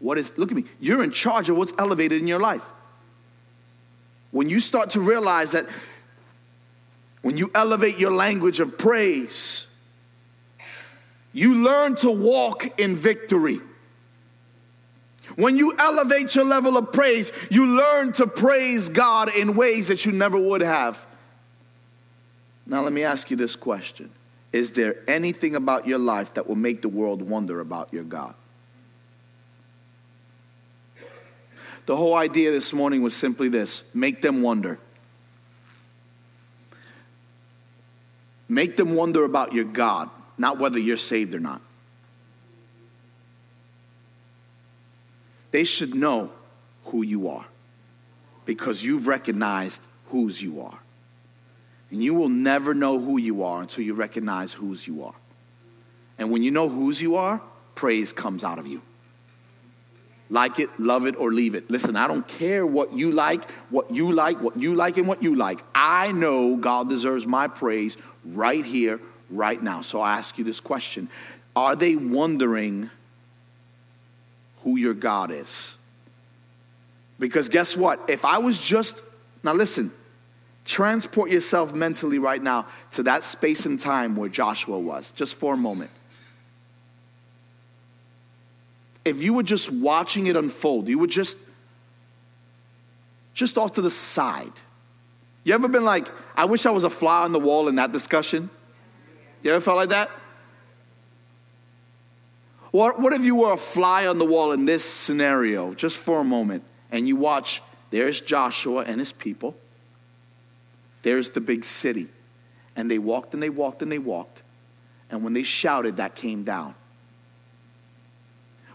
What 0.00 0.18
is 0.18 0.36
look 0.36 0.50
at 0.50 0.56
me. 0.56 0.64
You're 0.80 1.04
in 1.04 1.12
charge 1.12 1.48
of 1.50 1.56
what's 1.56 1.72
elevated 1.78 2.20
in 2.20 2.26
your 2.26 2.40
life. 2.40 2.64
When 4.32 4.48
you 4.48 4.58
start 4.58 4.90
to 4.90 5.00
realize 5.00 5.52
that 5.52 5.66
when 7.22 7.36
you 7.36 7.52
elevate 7.54 7.96
your 7.96 8.10
language 8.10 8.58
of 8.58 8.76
praise, 8.76 9.68
you 11.32 11.54
learn 11.54 11.94
to 11.96 12.10
walk 12.10 12.80
in 12.80 12.96
victory. 12.96 13.60
When 15.36 15.56
you 15.56 15.74
elevate 15.78 16.34
your 16.34 16.44
level 16.44 16.76
of 16.76 16.92
praise, 16.92 17.30
you 17.52 17.66
learn 17.66 18.12
to 18.14 18.26
praise 18.26 18.88
God 18.88 19.32
in 19.32 19.54
ways 19.54 19.86
that 19.88 20.04
you 20.04 20.10
never 20.10 20.36
would 20.36 20.60
have. 20.60 21.06
Now, 22.66 22.82
let 22.82 22.92
me 22.92 23.04
ask 23.04 23.30
you 23.30 23.36
this 23.36 23.56
question 23.56 24.10
Is 24.52 24.72
there 24.72 24.96
anything 25.08 25.54
about 25.54 25.86
your 25.86 25.98
life 25.98 26.34
that 26.34 26.46
will 26.46 26.56
make 26.56 26.82
the 26.82 26.88
world 26.88 27.22
wonder 27.22 27.60
about 27.60 27.92
your 27.92 28.04
God? 28.04 28.34
The 31.86 31.96
whole 31.96 32.14
idea 32.14 32.50
this 32.50 32.72
morning 32.72 33.02
was 33.02 33.14
simply 33.14 33.48
this 33.48 33.84
make 33.94 34.22
them 34.22 34.42
wonder. 34.42 34.78
Make 38.48 38.76
them 38.76 38.94
wonder 38.94 39.24
about 39.24 39.52
your 39.52 39.64
God, 39.64 40.10
not 40.36 40.58
whether 40.58 40.78
you're 40.78 40.96
saved 40.96 41.34
or 41.34 41.40
not. 41.40 41.60
They 45.50 45.64
should 45.64 45.94
know 45.94 46.30
who 46.86 47.02
you 47.02 47.28
are 47.28 47.46
because 48.44 48.84
you've 48.84 49.06
recognized 49.06 49.86
whose 50.06 50.42
you 50.42 50.60
are. 50.60 50.78
And 51.94 52.02
you 52.02 52.14
will 52.14 52.28
never 52.28 52.74
know 52.74 52.98
who 52.98 53.18
you 53.18 53.44
are 53.44 53.62
until 53.62 53.84
you 53.84 53.94
recognize 53.94 54.52
whose 54.52 54.84
you 54.84 55.04
are. 55.04 55.14
And 56.18 56.28
when 56.32 56.42
you 56.42 56.50
know 56.50 56.68
whose 56.68 57.00
you 57.00 57.14
are, 57.14 57.40
praise 57.76 58.12
comes 58.12 58.42
out 58.42 58.58
of 58.58 58.66
you. 58.66 58.82
Like 60.28 60.58
it, 60.58 60.70
love 60.80 61.06
it, 61.06 61.14
or 61.14 61.32
leave 61.32 61.54
it. 61.54 61.70
Listen, 61.70 61.94
I 61.94 62.08
don't 62.08 62.26
care 62.26 62.66
what 62.66 62.94
you 62.94 63.12
like, 63.12 63.48
what 63.70 63.92
you 63.92 64.10
like, 64.10 64.40
what 64.40 64.56
you 64.56 64.74
like, 64.74 64.98
and 64.98 65.06
what 65.06 65.22
you 65.22 65.36
like. 65.36 65.60
I 65.72 66.10
know 66.10 66.56
God 66.56 66.88
deserves 66.88 67.28
my 67.28 67.46
praise 67.46 67.96
right 68.24 68.64
here, 68.64 68.98
right 69.30 69.62
now. 69.62 69.80
So 69.80 70.00
I 70.00 70.18
ask 70.18 70.36
you 70.36 70.42
this 70.42 70.58
question 70.58 71.08
Are 71.54 71.76
they 71.76 71.94
wondering 71.94 72.90
who 74.64 74.78
your 74.78 74.94
God 74.94 75.30
is? 75.30 75.76
Because 77.20 77.48
guess 77.48 77.76
what? 77.76 78.00
If 78.08 78.24
I 78.24 78.38
was 78.38 78.58
just, 78.58 79.00
now 79.44 79.54
listen, 79.54 79.92
Transport 80.64 81.30
yourself 81.30 81.74
mentally 81.74 82.18
right 82.18 82.42
now 82.42 82.66
to 82.92 83.02
that 83.02 83.24
space 83.24 83.66
and 83.66 83.78
time 83.78 84.16
where 84.16 84.28
Joshua 84.28 84.78
was, 84.78 85.10
just 85.10 85.36
for 85.36 85.54
a 85.54 85.56
moment. 85.56 85.90
If 89.04 89.22
you 89.22 89.34
were 89.34 89.42
just 89.42 89.70
watching 89.70 90.26
it 90.26 90.36
unfold, 90.36 90.88
you 90.88 90.98
were 90.98 91.06
just 91.06 91.36
just 93.34 93.58
off 93.58 93.72
to 93.72 93.82
the 93.82 93.90
side. 93.90 94.52
You 95.42 95.54
ever 95.54 95.68
been 95.68 95.84
like, 95.84 96.08
I 96.36 96.46
wish 96.46 96.64
I 96.66 96.70
was 96.70 96.84
a 96.84 96.90
fly 96.90 97.24
on 97.24 97.32
the 97.32 97.40
wall 97.40 97.68
in 97.68 97.74
that 97.74 97.92
discussion? 97.92 98.48
You 99.42 99.50
ever 99.50 99.60
felt 99.60 99.76
like 99.76 99.90
that? 99.90 100.10
What, 102.70 102.98
what 102.98 103.12
if 103.12 103.22
you 103.22 103.36
were 103.36 103.52
a 103.52 103.56
fly 103.56 104.06
on 104.06 104.18
the 104.18 104.24
wall 104.24 104.52
in 104.52 104.64
this 104.64 104.84
scenario, 104.84 105.74
just 105.74 105.98
for 105.98 106.20
a 106.20 106.24
moment, 106.24 106.64
and 106.90 107.06
you 107.06 107.16
watch, 107.16 107.62
there's 107.90 108.20
Joshua 108.20 108.84
and 108.84 108.98
his 108.98 109.12
people, 109.12 109.54
there's 111.04 111.30
the 111.30 111.40
big 111.40 111.64
city, 111.64 112.08
and 112.74 112.90
they 112.90 112.98
walked 112.98 113.32
and 113.32 113.42
they 113.42 113.48
walked 113.48 113.80
and 113.80 113.92
they 113.92 114.00
walked, 114.00 114.42
and 115.08 115.22
when 115.22 115.32
they 115.32 115.44
shouted, 115.44 115.98
that 115.98 116.16
came 116.16 116.42
down. 116.42 116.74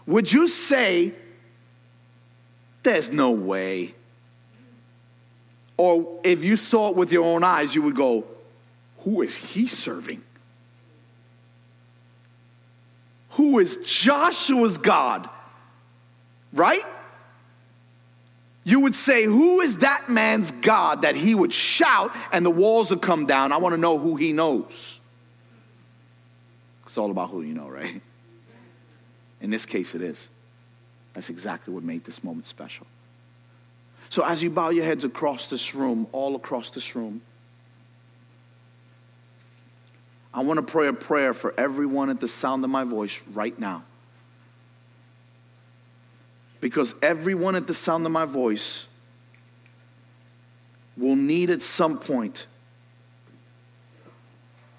Would 0.06 0.32
you 0.32 0.48
say, 0.48 1.12
there's 2.82 3.12
no 3.12 3.30
way? 3.32 3.94
Or 5.76 6.20
if 6.24 6.42
you 6.42 6.56
saw 6.56 6.88
it 6.88 6.96
with 6.96 7.12
your 7.12 7.24
own 7.24 7.44
eyes, 7.44 7.74
you 7.74 7.82
would 7.82 7.94
go, 7.94 8.24
who 9.00 9.20
is 9.20 9.36
he 9.36 9.66
serving? 9.66 10.22
who 13.30 13.58
is 13.58 13.78
Joshua's 13.78 14.78
God, 14.78 15.28
right? 16.52 16.84
You 18.64 18.80
would 18.80 18.94
say, 18.94 19.24
Who 19.24 19.60
is 19.60 19.78
that 19.78 20.08
man's 20.08 20.50
God 20.50 21.02
that 21.02 21.16
he 21.16 21.34
would 21.34 21.52
shout 21.52 22.14
and 22.32 22.44
the 22.44 22.50
walls 22.50 22.90
would 22.90 23.02
come 23.02 23.26
down? 23.26 23.52
I 23.52 23.56
want 23.56 23.74
to 23.74 23.80
know 23.80 23.98
who 23.98 24.16
he 24.16 24.32
knows. 24.32 25.00
It's 26.84 26.98
all 26.98 27.10
about 27.10 27.30
who 27.30 27.42
you 27.42 27.54
know, 27.54 27.68
right? 27.68 28.00
In 29.40 29.50
this 29.50 29.64
case, 29.64 29.94
it 29.94 30.02
is. 30.02 30.28
That's 31.12 31.30
exactly 31.30 31.72
what 31.72 31.82
made 31.82 32.04
this 32.04 32.22
moment 32.22 32.46
special. 32.46 32.86
So, 34.08 34.24
as 34.24 34.42
you 34.42 34.50
bow 34.50 34.70
your 34.70 34.84
heads 34.84 35.04
across 35.04 35.48
this 35.48 35.74
room, 35.74 36.08
all 36.12 36.34
across 36.34 36.70
this 36.70 36.96
room, 36.96 37.22
I 40.34 40.42
want 40.42 40.58
to 40.58 40.62
pray 40.62 40.88
a 40.88 40.92
prayer 40.92 41.32
for 41.32 41.54
everyone 41.56 42.10
at 42.10 42.20
the 42.20 42.28
sound 42.28 42.64
of 42.64 42.70
my 42.70 42.84
voice 42.84 43.22
right 43.32 43.56
now. 43.58 43.84
Because 46.60 46.94
everyone 47.02 47.54
at 47.54 47.66
the 47.66 47.74
sound 47.74 48.04
of 48.04 48.12
my 48.12 48.24
voice 48.24 48.86
will 50.96 51.16
need 51.16 51.50
at 51.50 51.62
some 51.62 51.98
point 51.98 52.46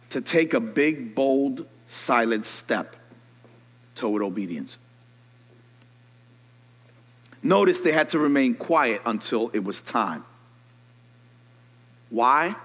to 0.10 0.22
take 0.22 0.54
a 0.54 0.60
big, 0.60 1.16
bold, 1.16 1.66
silent 1.88 2.46
step 2.46 2.96
toward 3.96 4.22
obedience. 4.22 4.78
Notice 7.42 7.82
they 7.82 7.92
had 7.92 8.10
to 8.10 8.20
remain 8.20 8.54
quiet 8.54 9.02
until 9.06 9.50
it 9.54 9.64
was 9.64 9.82
time. 9.82 10.24
Why? 12.10 12.56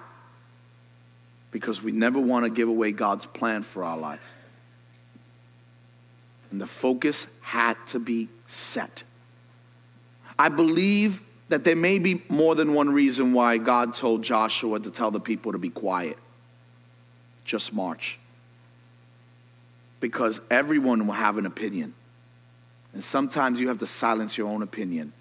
because 1.57 1.83
we 1.83 1.91
never 1.91 2.21
want 2.21 2.45
to 2.45 2.51
give 2.51 2.69
away 2.69 2.93
God's 2.93 3.25
plan 3.25 3.63
for 3.63 3.83
our 3.83 3.97
life. 3.97 4.29
And 6.51 6.61
the 6.61 6.67
focus 6.67 7.29
had 7.41 7.79
to 7.87 7.99
be 7.99 8.29
set. 8.47 9.03
I 10.39 10.49
believe 10.49 11.23
that 11.49 11.65
there 11.65 11.77
may 11.77 11.99
be 11.99 12.23
more 12.29 12.55
than 12.55 12.75
one 12.75 12.91
reason 12.91 13.33
why 13.33 13.59
God 13.59 13.95
told 13.95 14.23
Joshua 14.23 14.81
to 14.81 14.91
tell 14.91 15.11
the 15.11 15.21
people 15.21 15.53
to 15.53 15.59
be 15.59 15.71
quiet. 15.71 16.19
Just 17.45 17.73
march. 17.73 18.19
Because 20.01 20.41
everyone 20.51 21.07
will 21.07 21.15
have 21.15 21.39
an 21.39 21.47
opinion. 21.47 21.95
And 22.93 23.03
sometimes 23.03 23.61
you 23.61 23.69
have 23.69 23.79
to 23.79 23.87
silence 23.87 24.37
your 24.37 24.49
own 24.49 24.63
opinion 24.63 25.13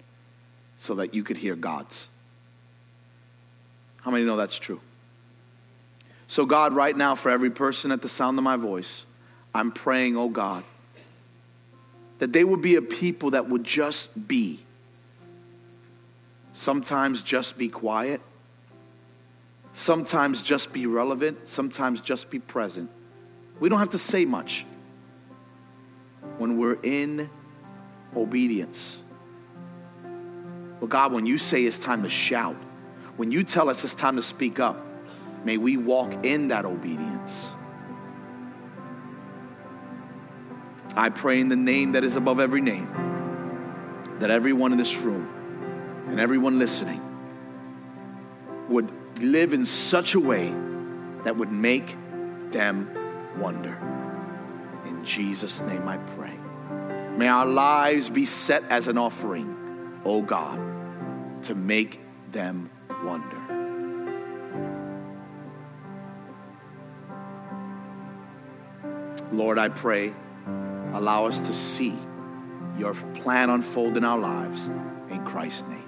so 0.76 0.94
that 0.96 1.14
you 1.14 1.22
could 1.22 1.36
hear 1.36 1.54
God's. 1.54 2.08
How 4.02 4.10
many 4.10 4.24
know 4.24 4.36
that's 4.36 4.58
true? 4.58 4.80
So, 6.28 6.44
God, 6.44 6.72
right 6.72 6.96
now, 6.96 7.14
for 7.14 7.30
every 7.30 7.50
person 7.50 7.92
at 7.92 8.02
the 8.02 8.08
sound 8.08 8.36
of 8.38 8.44
my 8.44 8.56
voice, 8.56 9.06
I'm 9.54 9.70
praying, 9.70 10.16
oh 10.16 10.28
God, 10.28 10.64
that 12.18 12.32
they 12.32 12.44
would 12.44 12.62
be 12.62 12.76
a 12.76 12.82
people 12.82 13.30
that 13.30 13.48
would 13.48 13.64
just 13.64 14.28
be. 14.28 14.60
Sometimes 16.52 17.20
just 17.20 17.58
be 17.58 17.68
quiet, 17.68 18.20
sometimes 19.72 20.40
just 20.40 20.72
be 20.72 20.86
relevant, 20.86 21.48
sometimes 21.48 22.00
just 22.00 22.30
be 22.30 22.38
present. 22.38 22.90
We 23.60 23.68
don't 23.68 23.78
have 23.78 23.90
to 23.90 23.98
say 23.98 24.24
much 24.24 24.64
when 26.38 26.56
we're 26.58 26.78
in 26.82 27.28
obedience. 28.14 29.02
But 30.80 30.88
God, 30.88 31.12
when 31.12 31.26
you 31.26 31.38
say 31.38 31.64
it's 31.64 31.78
time 31.78 32.02
to 32.02 32.08
shout, 32.08 32.56
when 33.16 33.32
you 33.32 33.44
tell 33.44 33.68
us 33.68 33.84
it's 33.84 33.94
time 33.94 34.16
to 34.16 34.22
speak 34.22 34.58
up, 34.60 34.86
May 35.46 35.58
we 35.58 35.76
walk 35.76 36.26
in 36.26 36.48
that 36.48 36.64
obedience. 36.64 37.54
I 40.96 41.10
pray 41.10 41.40
in 41.40 41.50
the 41.50 41.56
name 41.56 41.92
that 41.92 42.04
is 42.04 42.16
above 42.16 42.40
every 42.40 42.62
name 42.62 42.88
that 44.18 44.30
everyone 44.30 44.72
in 44.72 44.78
this 44.78 44.96
room 44.96 45.28
and 46.08 46.18
everyone 46.18 46.58
listening 46.58 47.02
would 48.70 48.90
live 49.20 49.52
in 49.52 49.66
such 49.66 50.14
a 50.14 50.20
way 50.20 50.48
that 51.24 51.36
would 51.36 51.52
make 51.52 51.96
them 52.50 52.90
wonder. 53.38 53.76
In 54.86 55.04
Jesus' 55.04 55.60
name 55.60 55.86
I 55.86 55.98
pray. 55.98 56.34
May 57.18 57.28
our 57.28 57.46
lives 57.46 58.08
be 58.08 58.24
set 58.24 58.64
as 58.70 58.88
an 58.88 58.96
offering, 58.96 60.00
O 60.04 60.16
oh 60.16 60.22
God, 60.22 61.42
to 61.44 61.54
make 61.54 62.00
them 62.32 62.70
wonder. 63.04 63.42
Lord, 69.32 69.58
I 69.58 69.68
pray, 69.68 70.14
allow 70.94 71.26
us 71.26 71.46
to 71.46 71.52
see 71.52 71.94
your 72.78 72.94
plan 73.14 73.50
unfold 73.50 73.96
in 73.96 74.04
our 74.04 74.18
lives. 74.18 74.66
In 75.10 75.24
Christ's 75.24 75.68
name. 75.68 75.85